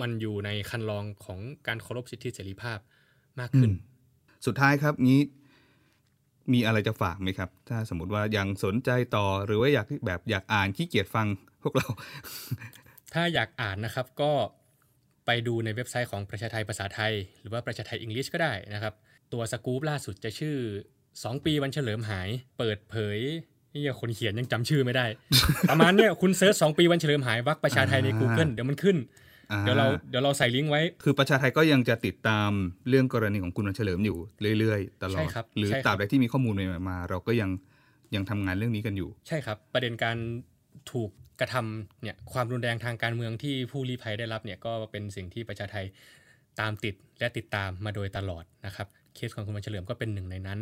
[0.00, 2.78] มันอยู่ในคันลองของการเคารพสิทธิเสรีภาพ
[3.40, 3.72] มากอืขึ้นม
[4.46, 5.22] สุดท้ายครับงี้
[6.52, 11.26] มีอะไรจะฝากไหมครับ ถ้าสมมติว่ายังสนใจต่อหรือว่าอยากแบบอยากอ่านขี้เกียจฟัง
[11.62, 11.88] พวกเรา
[13.14, 14.32] ถ้าอยากอ่านนะครับก็
[15.26, 18.94] ไปดูในเว็บไซต์ของประชาไทยภาษาไทย หรือว่าประชาไทยอังกฤษก็ได้นะครับ
[19.32, 20.56] ตัวสกู๊ปล่าสุดจะชื่อ
[21.02, 23.18] 2ปีวันเฉลิมหาย เปิดเผย
[23.74, 25.06] นี่คนเขียนยังจำชื่อไม่ได้
[25.70, 28.96] ประมาณเนี้ยคุณเซิร์ช2ปีวันเฉลิมหายวักประชาไทยในอ่า Google เดี๋ยวมันขึ้น
[29.52, 32.50] อ่าเดี๋ยวเราเดี๋ยวเราใส่ลิงก์ไว้ คือประชาไทยก็ยังจะติดตาม
[32.88, 34.16] เรื่องกรณีของคุณวันเฉลิมอยู่
[34.58, 37.50] เรื่อยๆ ตลอใช่ดครับหรือใช่ครับตราบใดที่มีข้อมูลใหม่ๆมา เราก็ยัง
[38.14, 40.16] ยังทำงานเรื่องนี้กันอยู่ ใช่ครับ ประเด็นการ
[40.92, 41.10] ถูก
[41.40, 45.86] กระทำเนี่ยความรุนแรงทางการเมืองที่ผู้ลี้ภัยได้รับเนี่ยก็เป็นสิ่งที่ประชาไทย
[46.60, 50.60] ตามติดและติดตามมาโดยตลอดนะครับ เคสของคุณวันเฉลิมก็เป็นหนึ่งในนั้น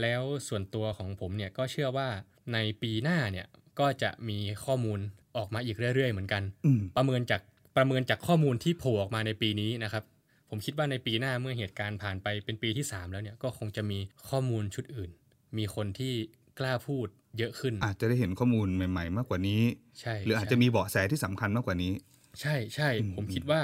[0.00, 2.08] แล้วส่วนตัวของผมเนี่ยก็เชื่อว่า
[2.52, 3.46] ในปีหน้าเนี่ย
[3.80, 4.98] ก็จะมีข้อมูล
[5.36, 7.40] ออกมาอีกเรื่อย ๆ เหมือนกันอืมประเมินจาก
[7.76, 10.04] ประเมินจากข้อมูลที่โผล่ออกมาในปีนี้นะครับ
[10.50, 15.10] ผมคิดว่าในปีหน้าเมื่อเหตุการณ์ผ่านไปเป็นปีที่ 3 แล้วเนี่ยก็คงจะมีข้อมูลชุดอื่น
[15.58, 16.14] มีคนที่
[16.58, 17.06] กล้าพูด
[17.38, 19.62] เยอะขึ้น อาจจะได้เห็นข้อมูลใหม่ ๆ มากกว่านี้
[20.00, 21.92] ใช่หรืออาจจะมีเบาะแสที่สำคัญมากกว่านี้
[22.40, 23.60] ใช่ใช่อืมผมคิดว่า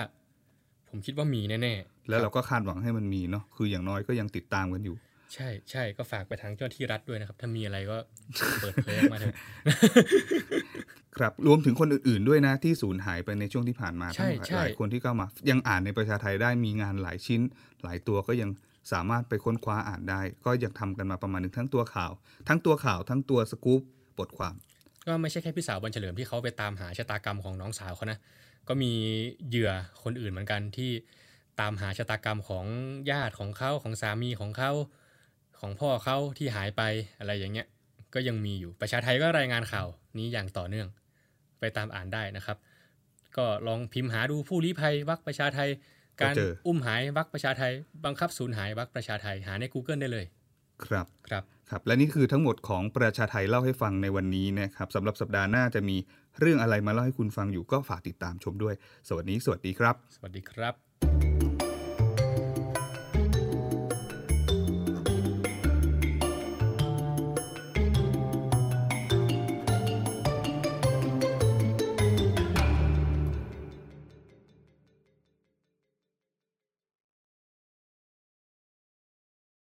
[0.89, 4.97] ผมคิดว่ามีแน่ๆแล้วคเราบก็คาดหวังให้มันมีเนาะคืออย่างน้อยก็ยังติดตามกันอยู่
[5.35, 7.97] ใช่ใช่ก็ฝากไปทางเจ้าหน้าที่รัฐด้วยนะครับ ถ้ามีอะไรก็
[8.61, 9.35] เปิดเผยออกมาเถอะ
[11.17, 17.41] ครับรวมถึงคนอื่นๆด้วยนะ ที่สูญหายไปในช่วงที่ผ่านมาใช่ทั้งหลายใช่หลายคนที่เข้ามา ยังอ่านในประชาไทยได้มีงานหลายชิ้น
[17.83, 18.51] หลายตัวก็ยัง
[18.93, 22.13] สามารถไปค้นคว้าอ่านได้ ก็ยังทำกันมาประมาณหนึ่งทั้งตัวข่าว
[22.49, 23.81] ทั้งตัวข่าวทั้งตัวสกู๊ป
[24.19, 24.55] บทความ
[25.07, 28.19] ก็ไม่ใช่แค่พี่สาวบันเฉลิมที่เขาไปตามหาชะตากรรมของน้องสาวเขานะ
[28.69, 28.93] ก็มี
[29.49, 29.71] เหยื่อ
[30.03, 30.91] คนอื่นเหมือนกันที่
[31.61, 32.67] ตามหาชะตากรรมของ
[33.11, 34.73] ญาติของเขาของสามีของเขา
[35.61, 36.83] ของพ่อเขาที่หายไป
[37.19, 37.67] อะไรอย่างเงี้ย
[38.15, 39.87] ก็ยังมีอยู่ประชาไทยก็รายงานข่าว
[40.19, 40.89] นี้อย่างต่อเนื่อง
[41.61, 42.57] ไปตามอ่านได้นะครับ
[43.37, 45.69] ก็ลองพิมพ์หาดูผู้ลี้ภัยวักประชาไทย
[46.21, 47.73] การก็เจออุ้มหายวักประชาไทย
[48.05, 50.27] บังคับสูญหายวักประชาไทยหาใน Google ได้เลย
[50.85, 55.97] ครับครับครับและนี่คือทั้งหมดของประชาไทยเล่าให้ฟังในวันนี้นะครับสำหรับสัปดาห์หน้าจะมี
[56.41, 58.75] เรื่องอะไรมาเล่าให้คุณฟังอยู่ก็ฝากติดตามชมด้วย
[59.09, 61.40] สวัสดี สวัสดีครับ สวัสดีครับ